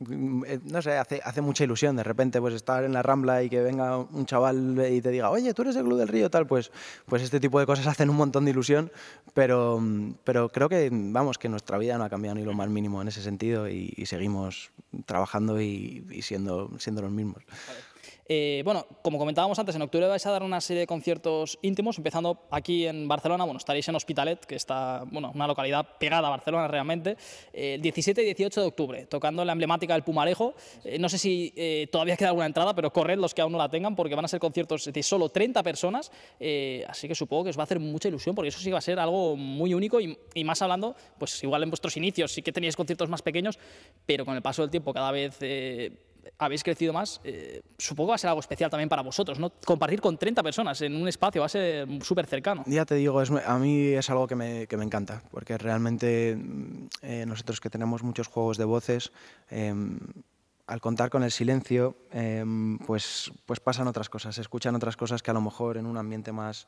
no 0.00 0.82
sé, 0.82 0.96
hace, 0.96 1.20
hace 1.24 1.40
mucha 1.40 1.64
ilusión 1.64 1.96
de 1.96 2.04
repente 2.04 2.40
pues 2.40 2.54
estar 2.54 2.84
en 2.84 2.92
la 2.92 3.02
Rambla 3.02 3.42
y 3.42 3.50
que 3.50 3.60
venga 3.60 3.98
un 3.98 4.26
chaval 4.26 4.80
y 4.90 5.00
te 5.00 5.10
diga, 5.10 5.30
oye, 5.30 5.52
tú 5.54 5.62
eres 5.62 5.74
el 5.76 5.84
Club 5.84 5.98
del 5.98 6.08
Río, 6.08 6.30
tal, 6.30 6.46
pues, 6.46 6.70
pues 7.06 7.22
este 7.22 7.40
tipo 7.40 7.58
de 7.58 7.66
cosas 7.66 7.86
hacen 7.86 8.08
un 8.08 8.16
montón 8.16 8.44
de 8.44 8.52
ilusión, 8.52 8.92
pero, 9.34 9.78
mm, 9.80 10.14
pero 10.22 10.50
creo 10.50 10.68
que, 10.68 10.88
vamos, 10.92 11.38
que 11.38 11.48
nuestra 11.48 11.78
vida 11.78 11.98
no 11.98 12.04
ha 12.04 12.10
cambiado 12.10 12.36
ni 12.36 12.44
lo 12.44 12.54
más 12.54 12.68
mínimo 12.68 13.02
en 13.02 13.08
ese 13.08 13.22
sentido 13.22 13.68
y, 13.68 13.88
seguimos 14.06 14.70
trabajando 15.04 15.60
y, 15.60 16.06
y, 16.10 16.22
siendo, 16.22 16.70
siendo 16.78 17.02
los 17.02 17.10
mismos. 17.10 17.42
Eh, 18.30 18.60
bueno, 18.62 18.86
como 19.00 19.16
comentábamos 19.16 19.58
antes, 19.58 19.74
en 19.74 19.80
octubre 19.80 20.06
vais 20.06 20.26
a 20.26 20.30
dar 20.30 20.42
una 20.42 20.60
serie 20.60 20.80
de 20.80 20.86
conciertos 20.86 21.58
íntimos, 21.62 21.96
empezando 21.96 22.46
aquí 22.50 22.86
en 22.86 23.08
Barcelona, 23.08 23.44
bueno, 23.44 23.56
estaréis 23.56 23.88
en 23.88 23.94
Hospitalet, 23.94 24.44
que 24.44 24.54
está, 24.54 25.02
bueno, 25.10 25.32
una 25.34 25.46
localidad 25.46 25.96
pegada 25.98 26.28
a 26.28 26.30
Barcelona 26.32 26.68
realmente, 26.68 27.16
el 27.54 27.80
eh, 27.80 27.82
17 27.82 28.20
y 28.20 28.26
18 28.26 28.60
de 28.60 28.66
octubre, 28.66 29.06
tocando 29.06 29.42
la 29.46 29.52
emblemática 29.52 29.94
del 29.94 30.02
Pumarejo. 30.02 30.54
Eh, 30.84 30.98
no 30.98 31.08
sé 31.08 31.16
si 31.16 31.54
todavía 31.90 32.16
queda 32.16 32.28
alguna 32.28 32.46
entrada, 32.46 32.74
pero 32.74 32.92
corred 32.92 33.18
los 33.18 33.32
que 33.32 33.40
aún 33.40 33.52
no 33.52 33.58
la 33.58 33.70
tengan, 33.70 33.96
porque 33.96 34.14
van 34.14 34.26
a 34.26 34.28
ser 34.28 34.40
conciertos 34.40 34.84
de 34.92 35.02
solo 35.02 35.30
30 35.30 35.62
personas, 35.62 36.10
así 36.86 37.08
que 37.08 37.14
supongo 37.14 37.44
que 37.44 37.50
os 37.50 37.58
va 37.58 37.62
a 37.62 37.64
hacer 37.64 37.80
mucha 37.80 38.08
ilusión, 38.08 38.34
porque 38.34 38.48
eso 38.48 38.58
sí 38.58 38.70
va 38.70 38.78
a 38.78 38.82
ser 38.82 38.98
algo 38.98 39.36
muy 39.36 39.72
único 39.72 40.00
y, 40.00 40.18
y 40.34 40.44
más 40.44 40.60
hablando, 40.60 40.94
pues 41.18 41.42
igual 41.42 41.62
en 41.62 41.70
vuestros 41.70 41.96
inicios 41.96 42.32
sí 42.32 42.42
que 42.42 42.52
teníais 42.52 42.76
conciertos 42.76 43.08
más 43.08 43.22
pequeños, 43.22 43.58
pero 44.04 44.24
con 44.24 44.36
el 44.36 44.42
paso 44.42 44.62
del 44.62 44.70
tiempo 44.70 44.92
cada 44.92 45.10
vez 45.12 45.38
habéis 46.38 46.62
crecido 46.62 46.92
más, 46.92 47.20
eh, 47.24 47.62
supongo 47.78 48.10
va 48.10 48.14
a 48.16 48.18
ser 48.18 48.28
algo 48.28 48.40
especial 48.40 48.70
también 48.70 48.88
para 48.88 49.02
vosotros, 49.02 49.38
¿no? 49.38 49.50
Compartir 49.64 50.00
con 50.00 50.18
30 50.18 50.42
personas 50.42 50.80
en 50.82 50.94
un 50.94 51.08
espacio 51.08 51.40
va 51.40 51.46
a 51.46 51.50
ser 51.50 51.86
súper 52.02 52.26
cercano. 52.26 52.64
Ya 52.66 52.84
te 52.84 52.94
digo, 52.96 53.18
a 53.20 53.58
mí 53.58 53.86
es 53.88 54.10
algo 54.10 54.26
que 54.26 54.34
me, 54.34 54.66
que 54.66 54.76
me 54.76 54.84
encanta, 54.84 55.22
porque 55.30 55.58
realmente 55.58 56.36
mm, 56.36 56.86
eh, 57.02 57.24
nosotros 57.26 57.60
que 57.60 57.70
tenemos 57.70 58.02
muchos 58.02 58.28
juegos 58.28 58.58
de 58.58 58.64
voces, 58.64 59.12
eh, 59.50 59.74
al 60.68 60.82
contar 60.82 61.08
con 61.08 61.22
el 61.22 61.30
silencio, 61.30 61.96
em, 62.12 62.76
pues, 62.78 63.32
pues 63.46 63.58
pasan 63.58 63.88
otras 63.88 64.10
cosas, 64.10 64.34
se 64.34 64.42
escuchan 64.42 64.74
otras 64.74 64.98
cosas 64.98 65.22
que 65.22 65.30
a 65.30 65.34
lo 65.34 65.40
mejor 65.40 65.78
en 65.78 65.86
un 65.86 65.96
ambiente 65.96 66.30
más 66.30 66.66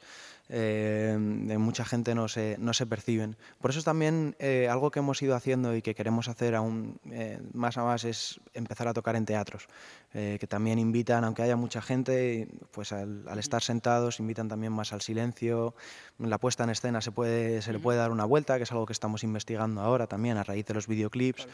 em, 0.49 1.47
de 1.47 1.59
mucha 1.59 1.85
gente 1.85 2.15
no 2.15 2.27
se, 2.27 2.57
no 2.59 2.73
se 2.73 2.87
perciben. 2.87 3.37
Por 3.61 3.71
eso 3.71 3.79
es 3.79 3.85
también 3.85 4.37
eh, 4.39 4.69
algo 4.71 4.91
que 4.91 5.01
hemos 5.01 5.21
ido 5.21 5.37
haciendo 5.37 5.77
y 5.77 5.83
que 5.83 5.95
queremos 5.95 6.29
hacer 6.29 6.55
aún 6.55 6.99
eh, 7.11 7.43
más 7.53 7.77
a 7.77 7.85
más 7.85 8.05
es 8.05 8.41
empezar 8.55 8.89
a 8.89 8.95
tocar 8.95 9.17
en 9.17 9.27
teatros, 9.27 9.69
eh, 10.15 10.39
que 10.41 10.47
también 10.47 10.79
invitan, 10.79 11.23
aunque 11.25 11.43
haya 11.43 11.57
mucha 11.57 11.83
gente, 11.83 12.49
pues 12.71 12.93
al, 12.93 13.27
estar 13.39 13.63
sentados 13.63 14.19
invitan 14.19 14.49
también 14.49 14.73
más 14.73 14.95
al 14.95 15.03
silencio, 15.03 15.75
la 16.19 16.39
puesta 16.39 16.65
en 16.65 16.71
escena 16.71 17.03
se, 17.03 17.13
puede, 17.13 17.61
se 17.61 17.75
le 17.75 17.79
puede 17.79 17.99
dar 17.99 18.13
una 18.13 18.25
vuelta, 18.25 18.57
que 18.57 18.63
es 18.63 18.73
algo 18.73 18.87
que 18.87 18.95
estamos 18.95 19.25
investigando 19.25 19.83
ahora 19.83 20.07
también 20.07 20.39
a 20.39 20.43
raíz 20.43 20.65
de 20.65 20.73
los 20.73 20.87
videoclips 20.87 21.47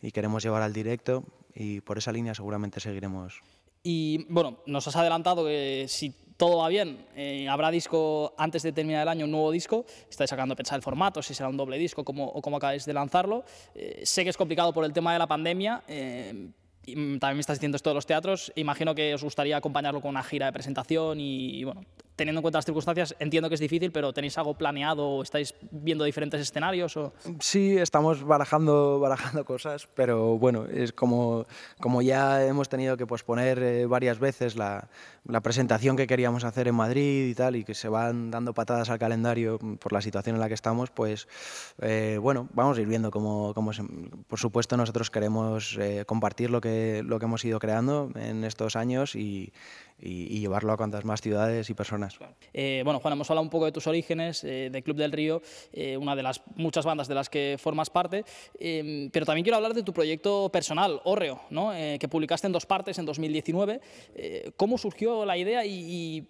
y 0.00 0.12
queremos 0.12 0.44
llevar 0.44 0.62
al 0.62 0.72
directo 0.72 1.24
y 1.58 1.80
por 1.80 1.98
esa 1.98 2.12
línea 2.12 2.34
seguramente 2.34 2.78
seguiremos. 2.78 3.42
Y 3.82 4.24
bueno, 4.28 4.58
nos 4.66 4.86
has 4.86 4.94
adelantado 4.94 5.44
que 5.44 5.86
si 5.88 6.14
todo 6.36 6.58
va 6.58 6.68
bien, 6.68 7.04
eh, 7.16 7.48
habrá 7.48 7.70
disco 7.72 8.32
antes 8.38 8.62
de 8.62 8.70
terminar 8.70 9.02
el 9.02 9.08
año, 9.08 9.24
un 9.24 9.32
nuevo 9.32 9.50
disco. 9.50 9.84
Estáis 10.08 10.30
sacando 10.30 10.54
pensar 10.54 10.76
el 10.76 10.82
formato, 10.82 11.20
si 11.20 11.34
será 11.34 11.48
un 11.48 11.56
doble 11.56 11.76
disco 11.76 12.04
como, 12.04 12.26
o 12.26 12.40
cómo 12.40 12.58
acabáis 12.58 12.84
de 12.86 12.94
lanzarlo. 12.94 13.44
Eh, 13.74 14.02
sé 14.04 14.22
que 14.22 14.30
es 14.30 14.36
complicado 14.36 14.72
por 14.72 14.84
el 14.84 14.92
tema 14.92 15.12
de 15.12 15.18
la 15.18 15.26
pandemia. 15.26 15.82
Eh, 15.88 16.50
también 16.84 17.34
me 17.34 17.40
estás 17.40 17.58
diciendo 17.58 17.76
esto 17.76 17.90
de 17.90 17.94
los 17.94 18.06
teatros. 18.06 18.52
Imagino 18.54 18.94
que 18.94 19.12
os 19.14 19.24
gustaría 19.24 19.56
acompañarlo 19.56 20.00
con 20.00 20.10
una 20.10 20.22
gira 20.22 20.46
de 20.46 20.52
presentación 20.52 21.18
y 21.20 21.64
bueno, 21.64 21.82
teniendo 22.18 22.40
en 22.40 22.42
cuenta 22.42 22.58
las 22.58 22.64
circunstancias, 22.64 23.14
entiendo 23.20 23.48
que 23.48 23.54
es 23.54 23.60
difícil, 23.60 23.92
pero 23.92 24.12
¿tenéis 24.12 24.36
algo 24.38 24.54
planeado 24.54 25.08
o 25.08 25.22
estáis 25.22 25.54
viendo 25.70 26.02
diferentes 26.02 26.40
escenarios? 26.40 26.96
O... 26.96 27.12
Sí, 27.38 27.78
estamos 27.78 28.24
barajando, 28.24 28.98
barajando 28.98 29.44
cosas, 29.44 29.88
pero 29.94 30.36
bueno, 30.36 30.66
es 30.66 30.92
como, 30.92 31.46
como 31.80 32.02
ya 32.02 32.44
hemos 32.44 32.68
tenido 32.68 32.96
que 32.96 33.06
posponer 33.06 33.62
eh, 33.62 33.86
varias 33.86 34.18
veces 34.18 34.56
la, 34.56 34.88
la, 35.26 35.40
presentación 35.42 35.96
que 35.96 36.08
queríamos 36.08 36.42
hacer 36.42 36.66
en 36.66 36.74
Madrid 36.74 37.28
y 37.28 37.34
tal, 37.36 37.54
y 37.54 37.62
que 37.62 37.74
se 37.74 37.88
van 37.88 38.32
dando 38.32 38.52
patadas 38.52 38.90
al 38.90 38.98
calendario 38.98 39.58
por 39.78 39.92
la 39.92 40.02
situación 40.02 40.34
en 40.34 40.40
la 40.40 40.48
que 40.48 40.54
estamos, 40.54 40.90
pues 40.90 41.28
eh, 41.80 42.18
bueno, 42.20 42.48
vamos 42.52 42.78
a 42.78 42.80
ir 42.80 42.88
viendo 42.88 43.12
cómo, 43.12 43.54
cómo 43.54 43.72
se, 43.72 43.84
por 44.26 44.40
supuesto 44.40 44.76
nosotros 44.76 45.08
queremos 45.08 45.78
eh, 45.80 46.02
compartir 46.04 46.50
lo 46.50 46.60
que, 46.60 47.04
lo 47.06 47.20
que 47.20 47.26
hemos 47.26 47.44
ido 47.44 47.60
creando 47.60 48.10
en 48.16 48.42
estos 48.42 48.74
años 48.74 49.14
y, 49.14 49.52
y, 50.00 50.38
llevarlo 50.38 50.72
a 50.72 50.76
cuantas 50.76 51.04
más 51.04 51.20
ciudades 51.20 51.68
y 51.70 51.74
personas. 51.74 52.18
Eh, 52.52 52.82
bueno, 52.84 53.00
Juan, 53.00 53.12
hemos 53.12 53.30
hablado 53.30 53.42
un 53.42 53.50
poco 53.50 53.64
de 53.64 53.72
tus 53.72 53.86
orígenes, 53.86 54.44
eh, 54.44 54.68
de 54.70 54.82
Club 54.82 54.96
del 54.96 55.12
Río, 55.12 55.42
eh, 55.72 55.96
una 55.96 56.14
de 56.14 56.22
las 56.22 56.42
muchas 56.56 56.84
bandas 56.84 57.08
de 57.08 57.14
las 57.14 57.28
que 57.28 57.56
formas 57.58 57.90
parte, 57.90 58.24
eh, 58.58 59.08
pero 59.12 59.26
también 59.26 59.44
quiero 59.44 59.56
hablar 59.56 59.74
de 59.74 59.82
tu 59.82 59.92
proyecto 59.92 60.50
personal, 60.50 61.00
Orreo, 61.04 61.40
¿no? 61.50 61.72
que 61.72 62.08
publicaste 62.08 62.46
en 62.46 62.52
dos 62.52 62.66
partes 62.66 62.98
en 62.98 63.04
2019. 63.04 63.80
¿Cómo 64.56 64.78
surgió 64.78 65.24
la 65.24 65.36
idea 65.36 65.64
y, 65.64 65.72
y 65.72 66.28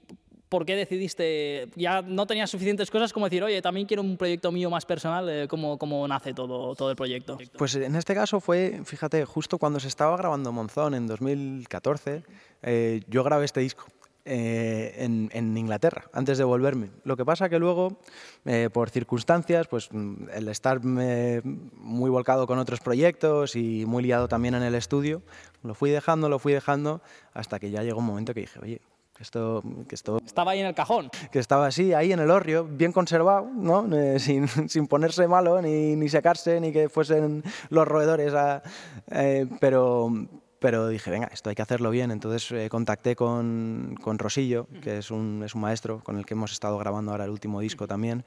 ¿por 0.49 0.65
qué 0.65 0.77
decidiste, 0.77 1.69
ya 1.77 2.03
no 2.03 2.27
tenías 2.27 2.51
suficientes 2.51 2.91
cosas 2.91 3.13
como 3.13 3.27
decir, 3.27 3.43
oye, 3.43 3.61
también 3.63 3.87
quiero 3.87 4.03
un 4.03 4.17
proyecto 4.17 4.51
mío 4.51 4.71
más 4.71 4.85
personal? 4.87 5.29
Eh, 5.29 5.47
¿cómo, 5.49 5.79
¿Cómo, 5.79 6.07
nace 6.09 6.35
todo, 6.35 6.75
todo 6.75 6.91
el 6.91 6.97
proyecto? 6.97 7.39
Pues 7.57 7.75
en 7.75 7.95
este 7.95 8.15
caso 8.15 8.41
fue, 8.41 8.81
fíjate, 8.85 9.25
justo 9.25 9.59
cuando 9.59 9.81
se 9.81 9.89
estaba 9.89 10.17
grabando 10.17 10.53
Monzón 10.53 10.95
en 10.95 11.07
2014, 11.07 12.23
eh, 12.63 13.03
yo 13.09 13.25
grabé 13.25 13.45
este 13.45 13.61
disco. 13.61 13.87
Eh, 14.31 14.95
en, 14.99 15.31
en, 15.33 15.57
Inglaterra, 15.57 16.05
antes 16.13 16.37
de 16.37 16.45
volverme. 16.45 16.91
Lo 17.03 17.17
que 17.17 17.25
pasa 17.25 17.49
que 17.49 17.59
luego, 17.59 17.97
eh, 18.45 18.69
por 18.71 18.91
circunstancias, 18.91 19.67
pues 19.69 19.89
el 19.91 20.49
estar 20.49 20.85
muy 20.85 22.11
volcado 22.11 22.47
con 22.47 22.59
otros 22.59 22.81
proyectos 22.81 23.57
y 23.57 23.87
muy 23.87 24.03
liado 24.03 24.29
también 24.29 24.55
en 24.55 24.63
el 24.65 24.75
estudio, 24.75 25.23
lo 25.63 25.75
fui 25.75 25.89
dejando, 25.89 26.29
lo 26.29 26.39
fui 26.39 26.53
dejando, 26.53 27.01
hasta 27.33 27.59
que 27.59 27.71
ya 27.71 27.83
llegó 27.83 28.01
un 28.01 28.05
momento 28.05 28.35
que 28.35 28.41
dije, 28.41 28.61
oye, 28.61 28.83
esto, 29.21 29.63
que 29.89 29.95
esto, 29.95 30.21
estaba 30.25 30.53
ahí 30.53 30.61
en 30.61 30.67
el 30.67 30.75
cajón. 30.75 31.11
Que 31.33 31.41
estaba 31.41 31.67
así, 31.67 31.93
ahí 31.93 32.13
en 32.13 32.21
el 32.21 32.31
horrio, 32.31 32.65
bien 32.65 32.93
conservado, 32.93 33.49
¿no? 33.53 33.89
Eh, 33.99 34.21
sin, 34.21 34.47
sin, 34.69 34.87
ponerse 34.87 35.27
malo, 35.27 35.61
ni, 35.61 35.97
ni, 35.97 36.09
secarse, 36.09 36.61
ni 36.61 36.73
que 36.73 36.89
fuesen 36.89 37.43
los 37.69 37.89
roedores. 37.89 38.33
A, 38.35 38.63
eh, 39.11 39.47
pero, 39.61 40.11
pero 40.59 40.89
dije, 40.89 41.11
venga, 41.11 41.29
esto 41.33 41.51
hay 41.51 41.57
que 41.57 41.63
hacerlo 41.63 41.91
bien. 41.91 42.11
Entonces 42.11 42.51
eh, 42.53 42.69
contacté 42.69 43.17
con, 43.17 43.97
con, 44.03 44.19
Rosillo, 44.19 44.67
que 44.83 44.99
es 44.99 45.11
un, 45.11 45.43
es 45.45 45.55
un, 45.55 45.61
maestro 45.61 46.03
con 46.03 46.17
el 46.19 46.27
que 46.27 46.35
hemos 46.35 46.53
estado 46.53 46.79
grabando 46.79 47.13
ahora 47.13 47.25
el 47.25 47.31
último 47.31 47.61
disco 47.61 47.87
también, 47.87 48.25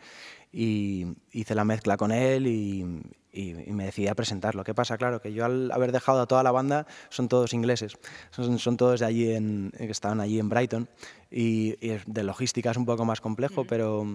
y 0.52 1.08
hice 1.32 1.56
la 1.56 1.66
mezcla 1.66 1.98
con 1.98 2.12
él 2.12 2.48
y, 2.48 3.04
y, 3.32 3.54
me 3.72 3.86
decidí 3.86 4.08
a 4.08 4.16
presentarlo. 4.16 4.64
¿Qué 4.64 4.74
pasa? 4.74 4.98
Claro, 4.98 5.22
que 5.22 5.34
yo 5.34 5.46
al 5.46 5.72
haber 5.72 5.92
dejado 5.92 6.22
a 6.22 6.28
toda 6.28 6.44
la 6.44 6.52
banda, 6.52 6.88
son 7.10 7.28
todos 7.28 7.54
ingleses, 7.54 7.98
son, 8.32 8.60
son 8.60 8.78
todos 8.78 9.00
de 9.00 9.06
allí, 9.06 9.32
en, 9.32 9.72
que 9.78 9.92
estaban 9.92 10.20
allí 10.20 10.40
en 10.40 10.50
Brighton, 10.50 10.90
y, 11.30 11.76
y 11.86 11.98
de 12.06 12.24
logística 12.24 12.72
es 12.72 12.78
un 12.78 12.86
poco 12.86 13.06
más 13.06 13.22
complejo, 13.22 13.66
pero, 13.66 14.06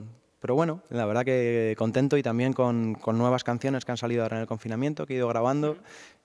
pero 0.41 0.55
bueno, 0.55 0.83
la 0.91 1.07
verdad 1.07 1.25
que 1.25 1.75
contento 1.79 2.17
y 2.17 2.23
también 2.23 2.53
con, 2.53 2.95
con, 2.95 3.19
nuevas 3.19 3.45
canciones 3.45 3.85
que 3.85 3.93
han 3.93 3.97
salido 3.97 4.23
ahora 4.23 4.37
en 4.37 4.43
el 4.43 4.47
confinamiento, 4.47 5.07
que 5.07 5.15
he 5.15 5.17
ido 5.17 5.29
grabando 5.29 5.77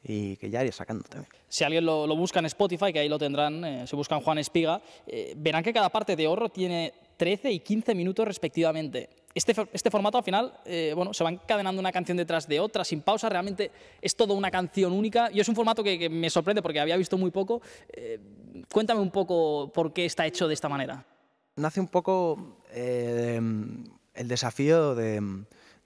y 0.04 0.36
que 0.38 0.50
ya 0.50 0.64
iré 0.64 0.72
sacando 0.72 1.04
también. 1.04 1.32
Si 1.48 1.64
alguien 1.64 1.86
lo, 1.86 2.08
lo 2.08 2.16
busca 2.16 2.40
en 2.40 2.46
Spotify, 2.46 2.92
que 2.92 3.00
ahí 3.00 3.10
lo 3.10 3.20
tendrán, 3.20 3.64
eh, 3.64 3.88
si 3.88 3.96
buscan 3.96 4.22
Juan 4.22 4.38
Espiga, 4.38 4.82
eh, 5.08 5.34
verán 5.38 5.64
que 5.64 5.74
cada 5.74 5.90
parte 5.90 6.16
de 6.16 6.28
Horro 6.28 6.50
tiene 6.50 6.94
13 7.18 7.52
y 7.52 7.60
15 7.60 7.96
minutos 7.96 8.26
respectivamente. 8.26 9.10
Este, 9.34 9.54
este 9.72 9.90
formato 9.90 10.18
al 10.18 10.24
final, 10.24 10.54
eh, 10.66 10.92
bueno, 10.96 11.14
se 11.14 11.24
va 11.24 11.30
encadenando 11.30 11.80
una 11.80 11.92
canción 11.92 12.18
detrás 12.18 12.48
de 12.48 12.60
otra, 12.60 12.84
sin 12.84 13.02
pausa, 13.02 13.30
realmente 13.30 13.72
es 14.02 14.16
todo 14.16 14.34
una 14.34 14.52
canción 14.52 14.92
única 14.92 15.30
y 15.32 15.40
es 15.40 15.48
un 15.48 15.56
formato 15.56 15.84
que, 15.84 15.98
que 15.98 16.10
me 16.10 16.30
sorprende 16.30 16.62
porque 16.62 16.80
había 16.80 16.98
visto 16.98 17.18
muy 17.18 17.32
poco. 17.32 17.62
Eh, 17.94 18.20
cuéntame 18.72 19.00
un 19.00 19.12
poco 19.12 19.72
por 19.74 19.94
qué 19.94 20.06
está 20.06 20.26
hecho 20.26 20.48
de 20.48 20.54
esta 20.54 20.68
manera. 20.68 21.06
Nace 21.56 21.80
un 21.80 21.88
poco 21.88 22.58
el 24.14 24.28
desafío 24.28 24.96
de, 24.96 25.46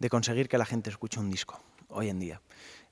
conseguir 0.10 0.50
que 0.50 0.58
la 0.58 0.66
gente 0.66 0.90
escuche 0.90 1.20
un 1.20 1.30
disco 1.30 1.60
hoy 1.90 2.10
en 2.10 2.20
día. 2.20 2.42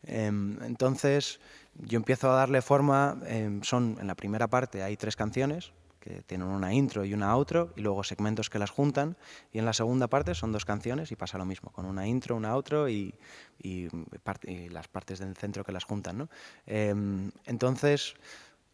Eh, 0.04 0.28
entonces 0.28 1.40
yo 1.76 1.98
empiezo 1.98 2.32
a 2.32 2.36
darle 2.36 2.62
forma, 2.62 3.20
eh, 3.26 3.60
son 3.64 3.98
en 4.00 4.08
la 4.08 4.16
primera 4.16 4.48
parte 4.48 4.84
hay 4.84 4.98
tres 4.98 5.16
canciones, 5.16 5.72
que 6.04 6.22
tienen 6.22 6.48
una 6.48 6.74
intro 6.74 7.06
y 7.06 7.14
una 7.14 7.32
outro, 7.32 7.72
y 7.78 7.82
luego 7.82 8.04
segmentos 8.04 8.50
que 8.50 8.60
las 8.60 8.70
juntan, 8.70 9.16
y 9.54 9.60
en 9.60 9.64
la 9.64 9.72
segunda 9.72 10.08
parte 10.08 10.36
son 10.36 10.52
dos 10.52 10.66
canciones 10.66 11.14
y 11.14 11.16
pasa 11.16 11.38
lo 11.38 11.46
mismo, 11.46 11.72
con 11.72 11.86
una 11.86 12.06
intro, 12.06 12.36
una 12.36 12.52
outro 12.52 12.90
y, 12.90 13.16
las 13.64 14.88
partes 14.90 15.20
del 15.20 15.38
centro 15.38 15.64
que 15.64 15.72
las 15.72 15.86
juntan. 15.86 16.18
¿no? 16.18 16.30
Eh, 16.68 16.94
entonces, 17.46 18.16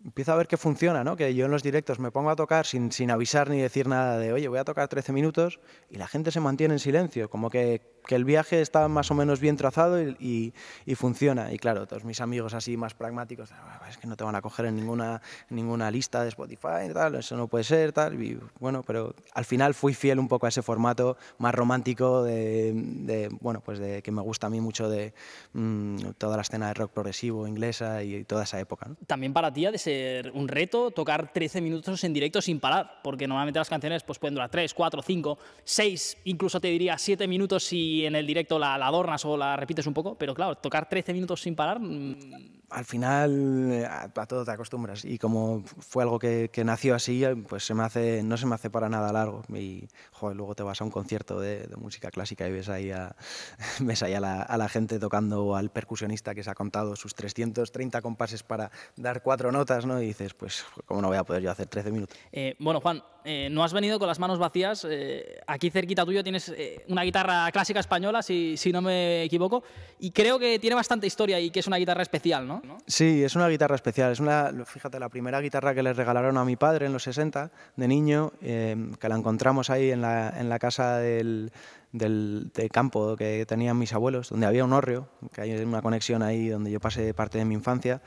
empiezo 0.03 0.31
a 0.33 0.35
ver 0.35 0.47
que 0.47 0.57
funciona, 0.57 1.03
¿no? 1.03 1.15
que 1.15 1.33
yo 1.35 1.45
en 1.45 1.51
los 1.51 1.63
directos 1.63 1.99
me 1.99 2.11
pongo 2.11 2.29
a 2.29 2.35
tocar 2.35 2.65
sin, 2.65 2.91
sin 2.91 3.11
avisar 3.11 3.49
ni 3.49 3.59
decir 3.59 3.87
nada 3.87 4.17
de, 4.17 4.33
oye, 4.33 4.47
voy 4.47 4.59
a 4.59 4.63
tocar 4.63 4.87
13 4.87 5.11
minutos, 5.13 5.59
y 5.89 5.97
la 5.97 6.07
gente 6.07 6.31
se 6.31 6.39
mantiene 6.39 6.75
en 6.75 6.79
silencio, 6.79 7.29
como 7.29 7.49
que 7.49 7.98
que 8.05 8.15
el 8.15 8.25
viaje 8.25 8.61
está 8.61 8.87
más 8.87 9.11
o 9.11 9.15
menos 9.15 9.39
bien 9.39 9.57
trazado 9.57 10.01
y, 10.01 10.15
y, 10.19 10.53
y, 10.85 10.95
funciona. 10.95 11.53
Y 11.53 11.57
claro, 11.57 11.85
todos 11.87 12.03
mis 12.03 12.21
amigos 12.21 12.53
así 12.53 12.77
más 12.77 12.93
pragmáticos, 12.93 13.49
es 13.89 13.97
que 13.97 14.07
no 14.07 14.15
te 14.15 14.23
van 14.23 14.35
a 14.35 14.41
coger 14.41 14.65
en 14.65 14.75
ninguna, 14.75 15.21
ninguna 15.49 15.91
lista 15.91 16.23
de 16.23 16.29
Spotify, 16.29 16.91
tal, 16.93 17.15
eso 17.15 17.37
no 17.37 17.47
puede 17.47 17.63
ser, 17.63 17.93
tal. 17.93 18.21
Y 18.21 18.39
bueno, 18.59 18.83
pero 18.83 19.15
al 19.33 19.45
final 19.45 19.73
fui 19.73 19.93
fiel 19.93 20.19
un 20.19 20.27
poco 20.27 20.45
a 20.45 20.49
ese 20.49 20.61
formato 20.61 21.17
más 21.37 21.53
romántico 21.53 22.23
de, 22.23 22.73
de 22.73 23.29
bueno, 23.41 23.61
pues 23.61 23.79
de 23.79 24.01
que 24.01 24.11
me 24.11 24.21
gusta 24.21 24.47
a 24.47 24.49
mí 24.49 24.61
mucho 24.61 24.89
de 24.89 25.13
mmm, 25.53 25.97
toda 26.17 26.35
la 26.35 26.41
escena 26.41 26.67
de 26.67 26.73
rock 26.73 26.91
progresivo 26.91 27.47
inglesa 27.47 28.03
y, 28.03 28.15
y 28.15 28.23
toda 28.23 28.43
esa 28.43 28.59
época. 28.59 28.87
¿no? 28.89 28.95
También 29.07 29.33
para 29.33 29.51
ti 29.53 29.65
ha 29.65 29.71
de 29.71 29.77
ser 29.77 30.31
un 30.33 30.47
reto 30.47 30.91
tocar 30.91 31.31
13 31.31 31.61
minutos 31.61 32.03
en 32.03 32.13
directo 32.13 32.41
sin 32.41 32.59
parar, 32.59 32.99
porque 33.03 33.27
normalmente 33.27 33.59
las 33.59 33.69
canciones 33.69 34.03
pues, 34.03 34.19
pueden 34.19 34.35
durar 34.35 34.49
3, 34.49 34.73
4, 34.73 35.01
5, 35.01 35.37
6, 35.63 36.17
incluso 36.25 36.59
te 36.59 36.67
diría 36.67 36.97
7 36.97 37.27
minutos 37.27 37.63
y 37.89 38.05
en 38.05 38.15
el 38.15 38.27
directo 38.27 38.59
la, 38.59 38.75
adornas 38.75 39.25
o 39.25 39.35
la 39.35 39.55
repites 39.55 39.87
un 39.87 39.93
poco, 39.93 40.15
pero 40.15 40.35
claro, 40.35 40.55
tocar 40.55 40.87
13 40.87 41.13
minutos 41.13 41.41
sin 41.41 41.55
parar... 41.55 41.79
Mmm... 41.79 42.58
Al 42.69 42.85
final 42.85 43.85
a, 43.89 44.03
a, 44.03 44.25
todo 44.25 44.45
te 44.45 44.51
acostumbras 44.51 45.05
y 45.05 45.17
como 45.17 45.63
fue 45.79 46.03
algo 46.03 46.19
que, 46.19 46.49
que, 46.51 46.63
nació 46.63 46.95
así, 46.95 47.23
pues 47.47 47.65
se 47.65 47.73
me 47.73 47.83
hace, 47.83 48.23
no 48.23 48.37
se 48.37 48.45
me 48.45 48.55
hace 48.55 48.69
para 48.69 48.89
nada 48.89 49.11
largo 49.11 49.41
y 49.53 49.87
joder, 50.11 50.37
luego 50.37 50.55
te 50.55 50.63
vas 50.63 50.81
a 50.81 50.83
un 50.83 50.91
concierto 50.91 51.39
de, 51.39 51.67
música 51.77 52.11
clásica 52.11 52.47
y 52.47 52.51
ves 52.51 52.69
ahí, 52.69 52.91
a, 52.91 53.15
ves 53.79 54.03
ahí 54.03 54.13
a, 54.13 54.19
la, 54.19 54.41
a 54.41 54.57
la 54.57 54.69
gente 54.69 54.99
tocando 54.99 55.55
al 55.55 55.71
percusionista 55.71 56.35
que 56.35 56.43
se 56.43 56.49
ha 56.49 56.55
contado 56.55 56.95
sus 56.95 57.15
330 57.15 58.01
compases 58.01 58.43
para 58.43 58.71
dar 58.95 59.21
cuatro 59.21 59.51
notas, 59.51 59.85
¿no? 59.85 60.01
Y 60.01 60.07
dices, 60.07 60.33
pues, 60.33 60.65
¿cómo 60.85 61.01
no 61.01 61.07
voy 61.07 61.17
a 61.17 61.23
poder 61.23 61.43
yo 61.43 61.51
hacer 61.51 61.67
13 61.67 61.91
minutos? 61.91 62.17
Eh, 62.31 62.55
bueno, 62.59 62.81
Juan, 62.81 63.01
eh, 63.25 63.49
no 63.51 63.63
has 63.63 63.73
venido 63.73 63.99
con 63.99 64.07
las 64.07 64.19
manos 64.19 64.39
vacías. 64.39 64.85
Eh, 64.89 65.39
aquí 65.45 65.69
cerquita 65.69 66.05
tuyo 66.05 66.23
tienes 66.23 66.49
eh, 66.49 66.85
una 66.87 67.03
guitarra 67.03 67.51
clásica 67.51 67.79
española, 67.79 68.21
si, 68.21 68.55
si, 68.57 68.71
no 68.71 68.81
me 68.81 69.23
equivoco, 69.23 69.63
y 69.99 70.11
creo 70.11 70.39
que 70.39 70.57
tiene 70.59 70.75
bastante 70.75 71.07
historia 71.07 71.39
y 71.39 71.51
que 71.51 71.59
es 71.59 71.67
una 71.67 71.77
guitarra 71.77 72.01
especial, 72.01 72.47
¿no? 72.47 72.58
Sí, 72.87 73.23
es 73.23 73.35
una 73.35 73.47
guitarra 73.47 73.75
especial. 73.75 74.11
Es 74.11 74.19
una, 74.19 74.51
fíjate, 74.65 74.99
la 74.99 75.09
primera 75.09 75.41
guitarra 75.41 75.73
que 75.73 75.83
le 75.83 75.93
regalaron 75.93 76.37
a 76.37 76.45
mi 76.45 76.55
padre 76.55 76.85
en 76.85 76.93
los 76.93 77.03
60, 77.03 77.51
de 77.75 77.87
niño, 77.87 78.31
que 78.39 79.09
la 79.09 79.15
encontramos 79.15 79.69
ahí 79.69 79.91
en 79.91 80.01
la, 80.01 80.33
en 80.37 80.49
la 80.49 80.59
casa 80.59 80.97
del, 80.97 81.51
del, 81.91 82.51
del, 82.53 82.69
campo 82.69 83.15
que 83.15 83.45
tenían 83.45 83.77
mis 83.77 83.93
abuelos, 83.93 84.29
donde 84.29 84.47
había 84.47 84.63
un 84.63 84.73
hórreo, 84.73 85.07
que 85.33 85.41
hay 85.41 85.51
una 85.63 85.81
conexión 85.81 86.21
ahí 86.21 86.49
donde 86.49 86.71
yo 86.71 86.79
pasé 86.79 87.13
parte 87.13 87.37
de 87.37 87.45
mi 87.45 87.55
infancia. 87.55 88.01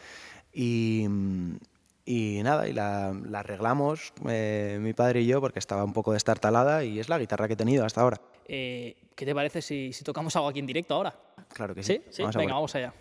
Y, 0.53 1.07
y 2.05 2.41
nada, 2.43 2.69
y 2.69 2.73
la, 2.73 3.15
la 3.25 3.41
arreglamos 3.41 4.13
eh, 4.29 4.79
mi 4.81 4.93
padre 4.93 5.23
y 5.23 5.27
yo 5.27 5.41
porque 5.41 5.59
estaba 5.59 5.85
un 5.85 5.93
poco 5.93 6.13
destartalada 6.13 6.85
y 6.85 6.99
es 6.99 7.09
la 7.09 7.19
guitarra 7.19 7.47
que 7.47 7.55
he 7.55 7.57
tenido 7.57 7.85
hasta 7.85 8.01
ahora. 8.01 8.21
Eh, 8.47 8.97
¿Qué 9.15 9.25
te 9.25 9.35
parece 9.35 9.63
si, 9.63 9.93
si, 9.93 10.05
tocamos 10.05 10.35
algo 10.37 10.49
aquí 10.49 10.59
en 10.59 10.67
directo 10.67 10.95
ahora? 10.95 11.15
Claro 11.53 11.75
que 11.75 11.83
sí. 11.83 11.95
¿Sí? 11.95 12.03
¿Sí? 12.11 12.23
Vamos 12.23 12.37
Venga, 12.37 12.55
vamos 12.55 12.75
allá. 12.75 12.93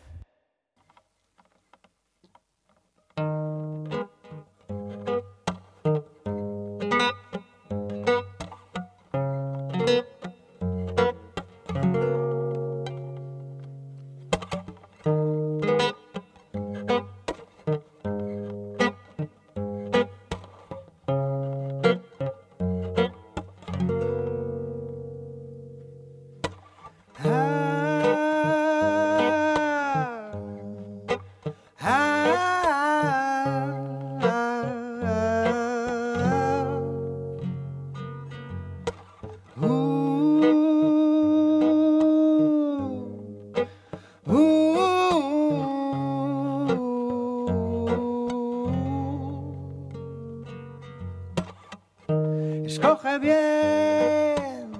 Escoge 52.65 53.19
bien. 53.19 54.71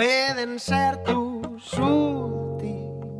pueden 0.00 0.58
ser 0.58 0.96
tus 1.04 1.74
últimas 1.74 3.10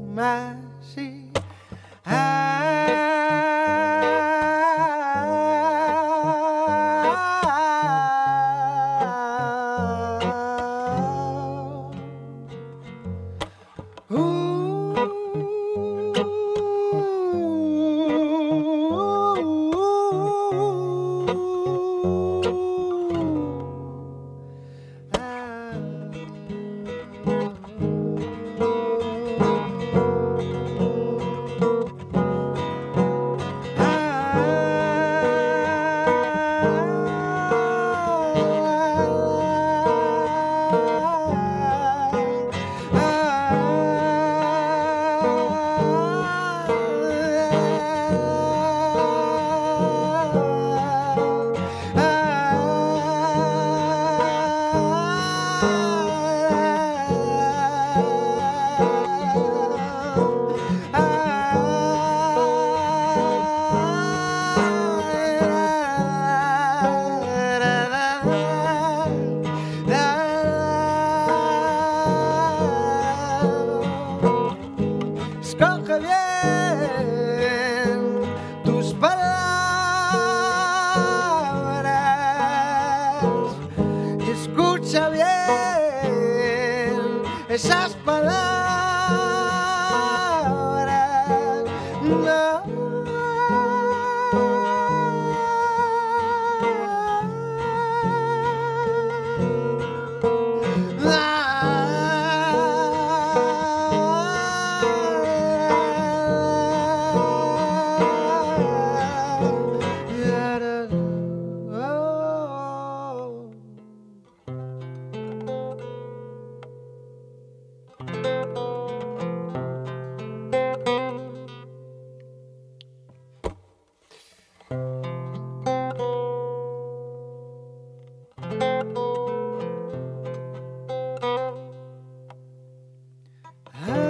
Hi. 133.72 134.09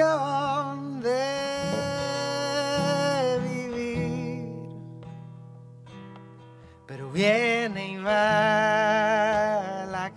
Sensación 0.00 1.00
de 1.02 1.10
vivir, 3.44 4.48
pero 6.86 7.10
viene 7.10 7.92
y 7.92 7.98
va 7.98 9.84
la 9.90 10.10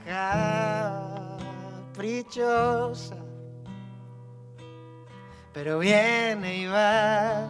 caprichosa, 1.96 3.18
pero 5.54 5.80
viene 5.80 6.58
y 6.60 6.68
va 6.68 7.50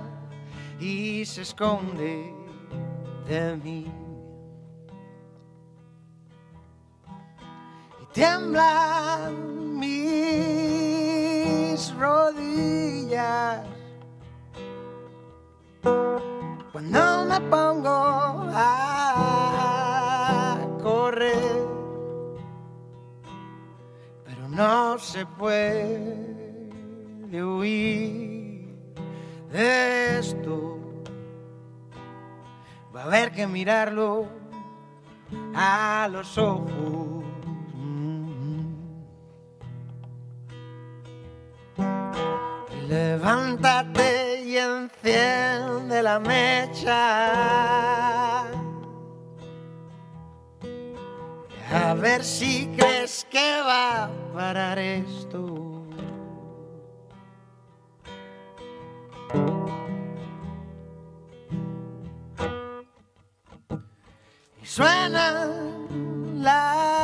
y 0.80 1.26
se 1.26 1.42
esconde 1.44 2.34
de 3.28 3.58
mí. 3.58 3.92
Y 8.02 8.06
tiemblan 8.14 9.53
me 17.34 17.42
pongo 17.50 18.46
a 18.54 19.88
correr, 20.84 21.68
pero 24.24 24.48
no 24.48 25.00
se 25.00 25.26
puede 25.26 26.70
huir 27.32 28.76
de 29.52 30.20
esto. 30.20 30.78
Va 32.96 33.02
a 33.02 33.06
haber 33.06 33.32
que 33.32 33.48
mirarlo 33.48 34.28
a 35.56 36.08
los 36.12 36.38
ojos. 36.38 37.24
Y 42.78 42.82
levántate 42.88 44.23
enciende 44.64 46.02
la 46.02 46.20
mecha. 46.20 46.94
A 51.72 51.94
ver 51.96 52.24
si 52.24 52.68
crees 52.78 53.26
que 53.30 53.62
va 53.62 54.06
a 54.06 54.10
parar 54.34 54.80
esto. 54.80 55.84
Y 64.62 64.66
suena 64.66 65.50
la 66.36 67.03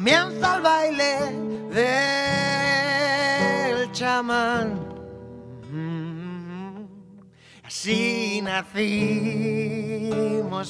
Comienza 0.00 0.56
el 0.56 0.62
baile 0.62 1.12
del 1.74 3.92
chamán. 3.92 4.80
Así 7.62 8.40
nacimos 8.42 8.82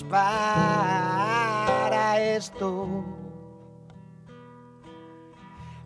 para 0.02 2.20
esto. 2.20 3.04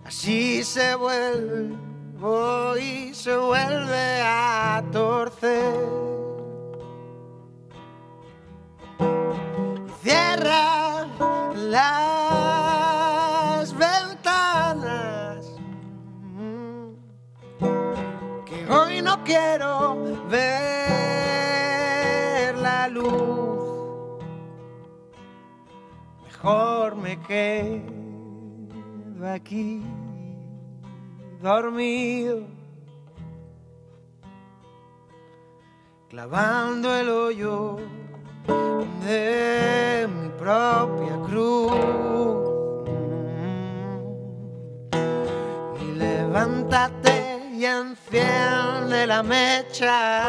Así 0.06 0.64
se 0.64 0.94
vuelve 0.94 1.76
y 2.80 3.12
se 3.12 3.36
vuelve 3.36 4.22
a 4.22 4.82
torcer. 4.90 5.74
Cierra 10.02 11.06
las 11.54 12.03
quiero 19.24 19.96
ver 20.28 20.56
la 22.58 22.88
luz. 22.88 24.22
Mejor 26.24 26.96
me 26.96 27.18
quedo 27.20 27.82
aquí 29.26 29.82
dormido, 31.42 32.42
clavando 36.10 36.94
el 36.94 37.08
hoyo 37.08 37.78
de 39.06 40.08
mi 40.08 40.28
propia 40.38 41.18
cruz. 41.26 41.72
Y 45.80 45.84
levántate 45.96 47.03
y 47.64 47.66
enciende 47.66 49.06
la 49.06 49.22
mecha. 49.22 50.28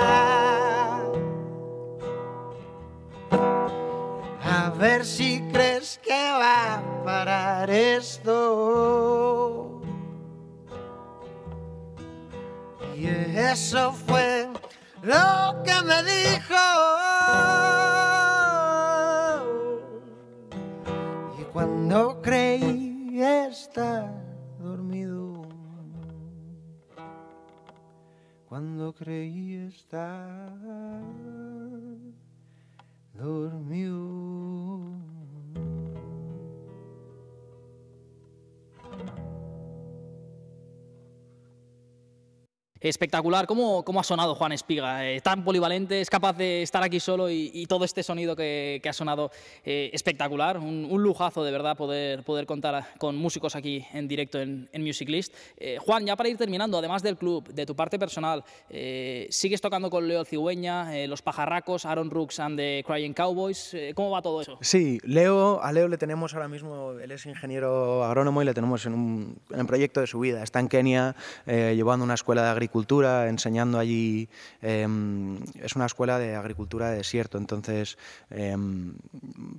A 4.42 4.70
ver 4.78 5.06
si 5.06 5.42
crees 5.52 6.00
que 6.02 6.32
va 6.32 6.76
a 6.76 7.04
parar 7.04 7.70
esto. 7.70 8.32
Y 12.96 13.08
eso 13.08 13.92
fue 13.92 14.48
lo 15.02 15.62
que 15.66 15.82
me 15.90 16.04
dijo. 16.04 16.64
Y 21.38 21.44
cuando 21.52 22.22
creí 22.22 23.22
estar 23.22 24.15
cuando 28.56 28.94
creí 28.94 29.56
estar 29.68 30.58
dormido. 33.14 34.25
Espectacular. 42.86 43.48
¿Cómo, 43.48 43.84
cómo 43.84 44.00
ha 44.00 44.04
sonado 44.04 44.36
Juan 44.36 44.52
Espiga? 44.52 45.10
Eh, 45.10 45.20
tan 45.20 45.44
polivalente, 45.44 46.02
es 46.02 46.10
capaz 46.12 46.38
de 46.38 46.62
estar 46.62 46.84
aquí 46.84 47.00
solo 47.00 47.32
y, 47.32 47.50
y 47.52 47.66
todo 47.66 47.84
este 47.84 48.04
sonido 48.04 48.36
que, 48.36 48.80
que 48.84 48.88
ha 48.90 48.94
sonado 48.94 49.32
eh, 49.64 49.90
espectacular. 49.92 50.60
Un, 50.60 50.88
un, 50.88 51.02
lujazo 51.02 51.44
de 51.44 51.52
verdad 51.52 51.76
poder, 51.76 52.22
poder 52.22 52.46
contar 52.46 52.90
con 53.00 53.16
músicos 53.16 53.56
aquí 53.56 53.84
en 53.92 54.08
directo 54.08 54.40
en, 54.40 54.70
en 54.72 54.84
Music 54.84 55.10
List. 55.10 55.34
Eh, 55.58 55.80
Juan, 55.80 56.06
ya 56.06 56.16
para 56.16 56.30
ir 56.30 56.38
terminando, 56.38 56.78
además 56.78 57.02
del 57.02 57.18
club, 57.18 57.48
de 57.48 57.66
tu 57.66 57.76
parte 57.76 57.98
personal, 57.98 58.44
eh, 58.70 59.26
¿sigues 59.32 59.62
tocando 59.62 59.90
con 59.90 60.08
Leo 60.08 60.24
Cigüeña, 60.24 61.08
Los 61.08 61.24
Pajarracos, 61.24 61.86
Aaron 61.88 62.12
Rooks 62.12 62.40
and 62.40 62.56
the 62.56 62.84
Crying 62.86 63.14
Cowboys? 63.14 63.76
¿Cómo 63.96 64.12
va 64.12 64.22
todo 64.22 64.42
eso? 64.42 64.60
Sí, 64.62 65.00
Leo, 65.04 65.60
a 65.60 65.72
Leo 65.72 65.88
le 65.88 65.98
tenemos 65.98 66.36
ahora 66.36 66.48
mismo, 66.48 66.92
él 66.92 67.10
es 67.10 67.26
ingeniero 67.26 68.04
agrónomo 68.04 68.44
y 68.44 68.46
le 68.46 68.54
tenemos 68.54 68.86
en 68.86 68.94
un, 68.94 69.40
en 69.50 69.62
un 69.62 69.66
proyecto 69.66 70.02
de 70.02 70.08
su 70.08 70.20
vida. 70.20 70.44
Está 70.44 70.60
en 70.60 70.68
Kenia 70.68 71.16
llevando 71.48 72.06
una 72.06 72.14
escuela 72.14 72.44
de 72.44 72.50
agricultura 72.50 72.75
agricultura, 72.76 73.30
enseñando 73.30 73.80
allí, 73.80 74.28
eh, 74.62 74.86
es 75.64 75.76
una 75.78 75.86
escuela 75.86 76.20
de 76.20 76.36
agricultura 76.36 76.90
de 76.90 76.98
desierto, 76.98 77.38
entonces, 77.38 77.98
eh, 78.30 78.54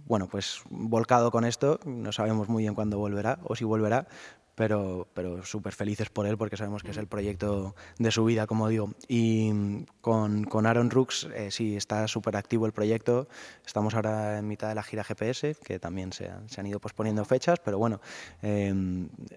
bueno, 0.07 0.29
pues 0.29 0.61
volcado 0.69 1.31
con 1.31 1.47
esto, 1.47 1.81
no 1.87 2.13
sabemos 2.13 2.51
muy 2.51 2.65
bien 2.65 2.75
cuándo 2.75 2.99
volverá 2.99 3.39
o 3.45 3.57
si 3.57 3.65
volverá, 3.65 4.07
pero, 4.57 5.07
pero 5.15 5.45
súper 5.45 5.75
felices 5.75 6.09
por 6.09 6.27
él 6.27 6.37
porque 6.37 6.57
sabemos 6.57 6.83
que 6.83 6.91
es 6.91 6.97
el 6.97 7.07
proyecto 7.07 7.77
de 7.99 8.11
su 8.11 8.25
vida, 8.25 8.47
como 8.47 8.69
digo. 8.69 8.91
Y 9.07 9.85
con, 10.01 10.45
con 10.45 10.67
Aaron 10.67 10.91
Rooks 10.91 11.29
eh, 11.35 11.51
sí 11.51 11.77
está 11.77 12.09
súper 12.09 12.37
activo 12.37 12.67
el 12.67 12.73
proyecto. 12.73 13.29
Estamos 13.65 13.95
ahora 13.95 14.39
en 14.39 14.49
mitad 14.49 14.69
de 14.69 14.75
la 14.75 14.83
gira 14.83 15.05
GPS, 15.05 15.57
que 15.63 15.79
también 15.79 16.13
se, 16.13 16.29
han, 16.29 16.49
se 16.49 16.61
han 16.61 16.67
ido 16.67 16.81
posponiendo 16.81 17.25
fechas, 17.25 17.61
pero 17.63 17.79
bueno, 17.79 18.01
eh, 18.43 18.73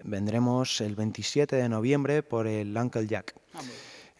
vendremos 0.02 0.80
el 0.80 0.96
27 0.96 1.54
de 1.54 1.68
noviembre 1.68 2.22
por 2.22 2.46
el 2.46 2.76
Uncle 2.76 3.06
Jack. 3.06 3.34
Ah, 3.54 3.60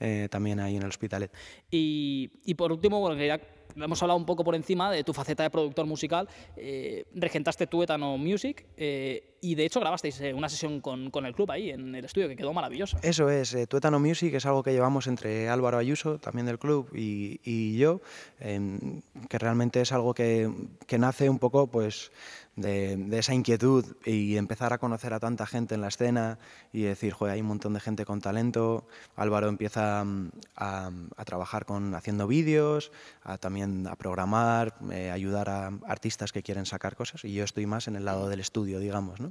eh, 0.01 0.29
también 0.31 0.61
ahí 0.61 0.77
en 0.77 0.83
el 0.83 0.89
Hospitalet. 0.89 1.31
Y, 1.71 2.31
y 2.45 2.55
por 2.55 2.73
último, 2.73 3.01
bueno, 3.01 3.23
ya 3.23 3.41
hemos 3.77 4.03
hablado 4.03 4.19
un 4.19 4.27
poco 4.27 4.45
por 4.45 4.55
encima 4.55 4.91
de 4.91 5.05
tu 5.05 5.13
faceta 5.13 5.43
de 5.43 5.51
productor 5.51 5.87
musical. 5.87 6.29
Eh, 6.57 7.05
regentaste 7.15 7.67
Tuétano 7.67 8.17
Music 8.19 8.67
eh, 8.77 9.39
y 9.41 9.55
de 9.55 9.65
hecho 9.65 9.81
grabasteis 9.81 10.21
eh, 10.21 10.35
una 10.35 10.49
sesión 10.49 10.81
con, 10.81 11.11
con, 11.11 11.27
el 11.27 11.35
club 11.35 11.51
ahí 11.51 11.71
en 11.71 11.95
el 11.95 12.05
estudio 12.05 12.29
que 12.29 12.37
quedó 12.37 12.53
maravillosa. 12.53 12.99
Eso 13.03 13.31
es, 13.31 13.55
eh, 13.55 13.67
Tuétano 13.67 13.99
Music 13.99 14.35
es 14.35 14.47
algo 14.47 14.63
que 14.63 14.73
llevamos 14.73 15.07
entre 15.07 15.49
Álvaro 15.49 15.79
Ayuso, 15.79 16.19
también 16.19 16.47
del 16.47 16.59
club, 16.59 16.89
y, 16.95 17.41
y 17.45 17.77
yo, 17.77 18.01
que 18.39 19.39
realmente 19.39 19.81
es 19.81 19.93
algo 19.93 20.15
que, 20.15 20.51
que 20.87 20.99
nace 20.99 21.29
un 21.29 21.39
poco 21.39 21.67
pues 21.67 22.11
de, 22.57 22.97
de, 22.97 23.19
esa 23.19 23.35
inquietud 23.35 23.85
y 24.05 24.37
empezar 24.37 24.73
a 24.73 24.79
conocer 24.79 25.13
a 25.15 25.21
tanta 25.21 25.47
gente 25.47 25.75
en 25.75 25.81
la 25.81 25.89
escena 25.89 26.39
y 26.73 26.83
decir, 26.83 27.13
joder, 27.13 27.35
hay 27.35 27.41
un 27.41 27.47
montón 27.47 27.75
de 27.75 27.81
gente 27.81 28.05
con 28.05 28.21
talento. 28.21 28.87
Álvaro 29.17 29.49
empieza 29.49 30.05
mm, 30.05 30.31
a, 30.57 30.91
a 31.17 31.25
trabajar 31.25 31.65
con 31.65 31.95
haciendo 31.95 32.27
vídeos, 32.27 32.93
a, 33.23 33.39
también 33.39 33.87
a 33.87 33.97
programar, 33.97 34.75
eh, 34.93 35.11
ayudar 35.11 35.49
a 35.49 35.73
artistas 35.87 36.33
que 36.33 36.43
quieren 36.43 36.67
sacar 36.67 36.97
cosas 36.97 37.25
y 37.25 37.33
yo 37.33 37.45
estoy 37.45 37.67
más 37.67 37.89
en 37.89 37.97
el 37.97 38.05
lado 38.05 38.29
del 38.29 38.41
estudio, 38.41 38.79
digamos. 38.79 39.21
¿no? 39.21 39.30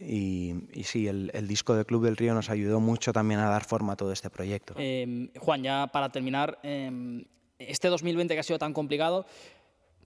Y, 0.00 0.54
y, 0.72 0.84
sí, 0.84 1.06
el, 1.06 1.30
el, 1.34 1.46
disco 1.46 1.74
de 1.74 1.84
Club 1.84 2.04
del 2.04 2.16
Río 2.16 2.34
nos 2.34 2.50
ayudó 2.50 2.80
mucho 2.80 3.12
también 3.12 3.38
a 3.40 3.48
dar 3.48 3.64
forma 3.64 3.92
a 3.92 3.96
todo 3.96 4.10
este 4.10 4.28
proyecto. 4.28 4.74
Eh, 4.76 5.30
Juan, 5.38 5.62
ya 5.62 5.86
para 5.86 6.10
terminar, 6.10 6.58
eh, 6.64 7.24
este 7.58 7.88
2020 7.88 8.34
que 8.34 8.40
ha 8.40 8.42
sido 8.42 8.58
tan 8.58 8.72
complicado, 8.72 9.24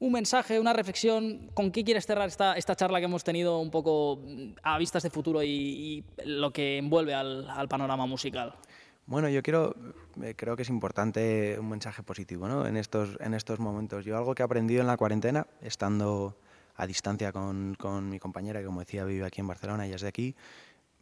un 0.00 0.12
mensaje, 0.12 0.60
una 0.60 0.72
reflexión, 0.72 1.50
¿con 1.54 1.72
qué 1.72 1.84
quieres 1.84 2.06
cerrar 2.06 2.28
esta, 2.28 2.54
esta 2.54 2.76
charla 2.76 2.98
que 2.98 3.06
hemos 3.06 3.24
tenido 3.24 3.58
un 3.58 3.70
poco 3.70 4.22
a 4.62 4.78
vistas 4.78 5.02
de 5.02 5.10
futuro 5.10 5.42
y, 5.42 5.48
y 5.48 6.04
lo 6.24 6.52
que 6.52 6.78
envuelve 6.78 7.14
al, 7.14 7.48
al, 7.50 7.68
panorama 7.68 8.06
musical? 8.06 8.54
Bueno, 9.06 9.28
yo 9.28 9.42
quiero, 9.42 9.74
eh, 10.22 10.34
creo 10.36 10.54
que 10.54 10.62
es 10.62 10.68
importante 10.68 11.56
un 11.58 11.70
mensaje 11.70 12.02
positivo 12.02 12.46
¿no? 12.46 12.66
en, 12.66 12.76
estos, 12.76 13.16
en 13.20 13.34
estos 13.34 13.58
momentos. 13.58 14.04
Yo 14.04 14.16
algo 14.16 14.34
que 14.34 14.42
he 14.42 14.44
aprendido 14.44 14.82
en 14.82 14.86
la 14.86 14.96
cuarentena, 14.96 15.46
estando 15.62 16.36
a 16.78 16.86
distancia 16.86 17.32
con, 17.32 17.74
con 17.74 18.08
mi 18.08 18.18
compañera, 18.18 18.60
que 18.60 18.66
como 18.66 18.80
decía 18.80 19.04
vive 19.04 19.26
aquí 19.26 19.42
en 19.42 19.48
Barcelona 19.48 19.86
y 19.86 19.92
es 19.92 20.00
de 20.00 20.08
aquí, 20.08 20.34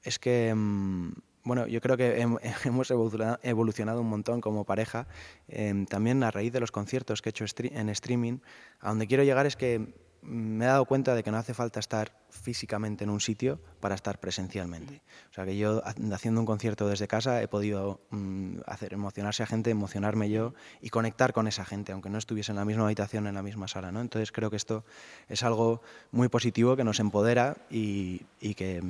es 0.02 0.18
que... 0.18 0.52
Mmm, 0.52 1.12
bueno, 1.46 1.68
yo 1.68 1.80
creo 1.80 1.96
que 1.96 2.20
hemos 2.64 2.90
evolucionado 2.90 4.00
un 4.00 4.08
montón 4.08 4.40
como 4.40 4.64
pareja, 4.64 5.06
eh, 5.46 5.86
también 5.88 6.24
a 6.24 6.32
raíz 6.32 6.52
de 6.52 6.58
los 6.58 6.72
conciertos 6.72 7.22
que 7.22 7.28
he 7.28 7.30
hecho 7.30 7.44
en 7.58 7.88
streaming. 7.88 8.38
A 8.80 8.88
donde 8.88 9.06
quiero 9.06 9.22
llegar 9.22 9.46
es 9.46 9.54
que 9.54 9.94
me 10.26 10.64
he 10.64 10.68
dado 10.68 10.84
cuenta 10.84 11.14
de 11.14 11.22
que 11.22 11.30
no 11.30 11.38
hace 11.38 11.54
falta 11.54 11.80
estar 11.80 12.12
físicamente 12.30 13.04
en 13.04 13.10
un 13.10 13.20
sitio 13.20 13.60
para 13.80 13.94
estar 13.94 14.18
presencialmente. 14.18 15.02
O 15.30 15.34
sea, 15.34 15.44
que 15.44 15.56
yo 15.56 15.82
haciendo 16.12 16.40
un 16.40 16.46
concierto 16.46 16.88
desde 16.88 17.08
casa 17.08 17.42
he 17.42 17.48
podido 17.48 18.00
mm, 18.10 18.58
hacer 18.66 18.92
emocionarse 18.92 19.42
a 19.42 19.46
gente, 19.46 19.70
emocionarme 19.70 20.28
yo 20.30 20.54
y 20.80 20.90
conectar 20.90 21.32
con 21.32 21.46
esa 21.46 21.64
gente, 21.64 21.92
aunque 21.92 22.10
no 22.10 22.18
estuviese 22.18 22.52
en 22.52 22.56
la 22.56 22.64
misma 22.64 22.84
habitación, 22.84 23.26
en 23.26 23.34
la 23.34 23.42
misma 23.42 23.68
sala. 23.68 23.92
¿no? 23.92 24.00
Entonces 24.00 24.32
creo 24.32 24.50
que 24.50 24.56
esto 24.56 24.84
es 25.28 25.42
algo 25.42 25.80
muy 26.10 26.28
positivo 26.28 26.76
que 26.76 26.84
nos 26.84 27.00
empodera 27.00 27.56
y, 27.70 28.22
y 28.40 28.54
que, 28.54 28.82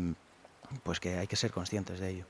pues 0.83 1.01
que 1.01 1.19
hay 1.19 1.27
que 1.27 1.37
ser 1.37 1.53
conscientes 1.53 2.01
de 2.01 2.11
ello. 2.11 2.25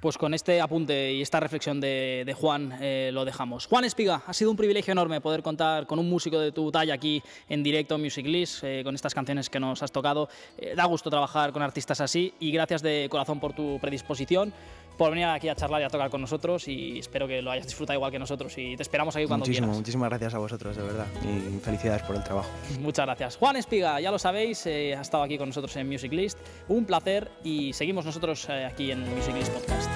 Pues 0.00 0.18
con 0.18 0.34
este 0.34 0.60
apunte 0.60 1.12
y 1.12 1.22
esta 1.22 1.40
reflexión 1.40 1.80
de, 1.80 2.34
Juan 2.38 2.78
eh, 2.80 3.10
lo 3.12 3.24
dejamos. 3.24 3.66
Juan 3.66 3.84
Espiga, 3.84 4.22
ha 4.26 4.32
sido 4.32 4.50
un 4.50 4.56
privilegio 4.56 4.92
enorme 4.92 5.20
poder 5.20 5.42
contar 5.42 5.86
con 5.86 5.98
un 5.98 6.08
músico 6.08 6.38
de 6.38 6.52
tu 6.52 6.70
talla 6.70 6.94
aquí 6.94 7.22
en 7.48 7.62
directo 7.62 7.98
Music 7.98 8.26
List, 8.26 8.64
eh, 8.64 8.82
con 8.84 8.94
estas 8.94 9.14
canciones 9.14 9.50
que 9.50 9.60
nos 9.60 9.82
has 9.82 9.92
tocado. 9.92 10.28
Eh, 10.58 10.74
da 10.76 10.84
gusto 10.84 11.10
trabajar 11.10 11.52
con 11.52 11.62
artistas 11.62 12.00
así 12.00 12.34
y 12.40 12.50
gracias 12.50 12.82
de 12.82 13.08
corazón 13.10 13.40
por 13.40 13.52
tu 13.52 13.78
predisposición. 13.80 14.52
Por 14.96 15.10
venir 15.10 15.26
aquí 15.26 15.48
a 15.48 15.54
charlar 15.54 15.80
y 15.82 15.84
a 15.84 15.88
tocar 15.88 16.10
con 16.10 16.20
nosotros 16.20 16.68
y 16.68 16.98
espero 16.98 17.26
que 17.26 17.42
lo 17.42 17.50
hayas 17.50 17.66
disfrutado 17.66 17.96
igual 17.98 18.10
que 18.12 18.18
nosotros 18.18 18.56
y 18.58 18.76
te 18.76 18.82
esperamos 18.82 19.14
aquí 19.16 19.26
cuando 19.26 19.44
Muchísimo, 19.44 19.66
quieras. 19.66 19.78
muchísimas 19.78 20.08
gracias 20.10 20.34
a 20.34 20.38
vosotros, 20.38 20.76
de 20.76 20.82
verdad. 20.82 21.06
Y 21.22 21.58
felicidades 21.60 22.02
por 22.02 22.16
el 22.16 22.22
trabajo. 22.24 22.48
Muchas 22.80 23.04
gracias. 23.06 23.36
Juan 23.36 23.56
Espiga, 23.56 24.00
ya 24.00 24.10
lo 24.10 24.18
sabéis, 24.18 24.64
eh, 24.66 24.94
ha 24.96 25.00
estado 25.00 25.22
aquí 25.24 25.36
con 25.38 25.48
nosotros 25.48 25.74
en 25.76 25.88
Music 25.88 26.12
List. 26.12 26.38
Un 26.68 26.84
placer 26.84 27.30
y 27.42 27.72
seguimos 27.72 28.04
nosotros 28.04 28.46
eh, 28.48 28.64
aquí 28.64 28.90
en 28.90 29.00
Music 29.14 29.34
List 29.34 29.52
Podcast. 29.52 29.90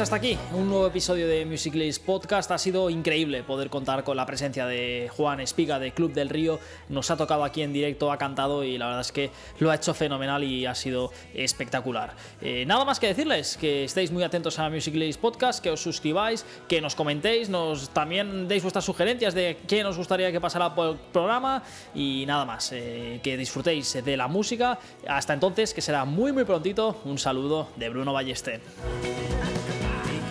Pues 0.00 0.08
hasta 0.08 0.16
aquí, 0.16 0.38
un 0.54 0.70
nuevo 0.70 0.86
episodio 0.86 1.28
de 1.28 1.44
Music 1.44 1.74
List 1.74 2.02
Podcast. 2.06 2.50
Ha 2.52 2.56
sido 2.56 2.88
increíble 2.88 3.42
poder 3.42 3.68
contar 3.68 4.02
con 4.02 4.16
la 4.16 4.24
presencia 4.24 4.64
de 4.64 5.10
Juan 5.14 5.40
Espiga 5.40 5.78
de 5.78 5.92
Club 5.92 6.14
del 6.14 6.30
Río. 6.30 6.58
Nos 6.88 7.10
ha 7.10 7.18
tocado 7.18 7.44
aquí 7.44 7.60
en 7.60 7.74
directo, 7.74 8.10
ha 8.10 8.16
cantado 8.16 8.64
y 8.64 8.78
la 8.78 8.86
verdad 8.86 9.02
es 9.02 9.12
que 9.12 9.30
lo 9.58 9.70
ha 9.70 9.74
hecho 9.74 9.92
fenomenal 9.92 10.42
y 10.42 10.64
ha 10.64 10.74
sido 10.74 11.12
espectacular. 11.34 12.14
Eh, 12.40 12.64
nada 12.66 12.86
más 12.86 12.98
que 12.98 13.08
decirles 13.08 13.58
que 13.58 13.84
estéis 13.84 14.10
muy 14.10 14.22
atentos 14.22 14.58
a 14.58 14.70
Music 14.70 14.94
List 14.94 15.20
Podcast, 15.20 15.62
que 15.62 15.70
os 15.70 15.82
suscribáis, 15.82 16.46
que 16.66 16.80
nos 16.80 16.94
comentéis, 16.94 17.50
nos 17.50 17.90
también 17.90 18.48
deis 18.48 18.62
vuestras 18.62 18.86
sugerencias 18.86 19.34
de 19.34 19.58
qué 19.68 19.82
nos 19.82 19.98
gustaría 19.98 20.32
que 20.32 20.40
pasara 20.40 20.74
por 20.74 20.92
el 20.92 20.96
programa 20.96 21.62
y 21.94 22.24
nada 22.26 22.46
más. 22.46 22.72
eh, 22.72 23.20
que 23.22 23.36
disfrutéis 23.36 24.02
de 24.02 24.16
la 24.16 24.28
música. 24.28 24.78
Hasta 25.06 25.34
entonces, 25.34 25.74
que 25.74 25.82
será 25.82 26.06
muy 26.06 26.32
muy 26.32 26.44
prontito. 26.44 26.98
Un 27.04 27.18
saludo 27.18 27.68
de 27.76 27.90
Bruno 27.90 28.14
Ballester 28.14 28.62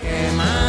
quemar. 0.10 0.69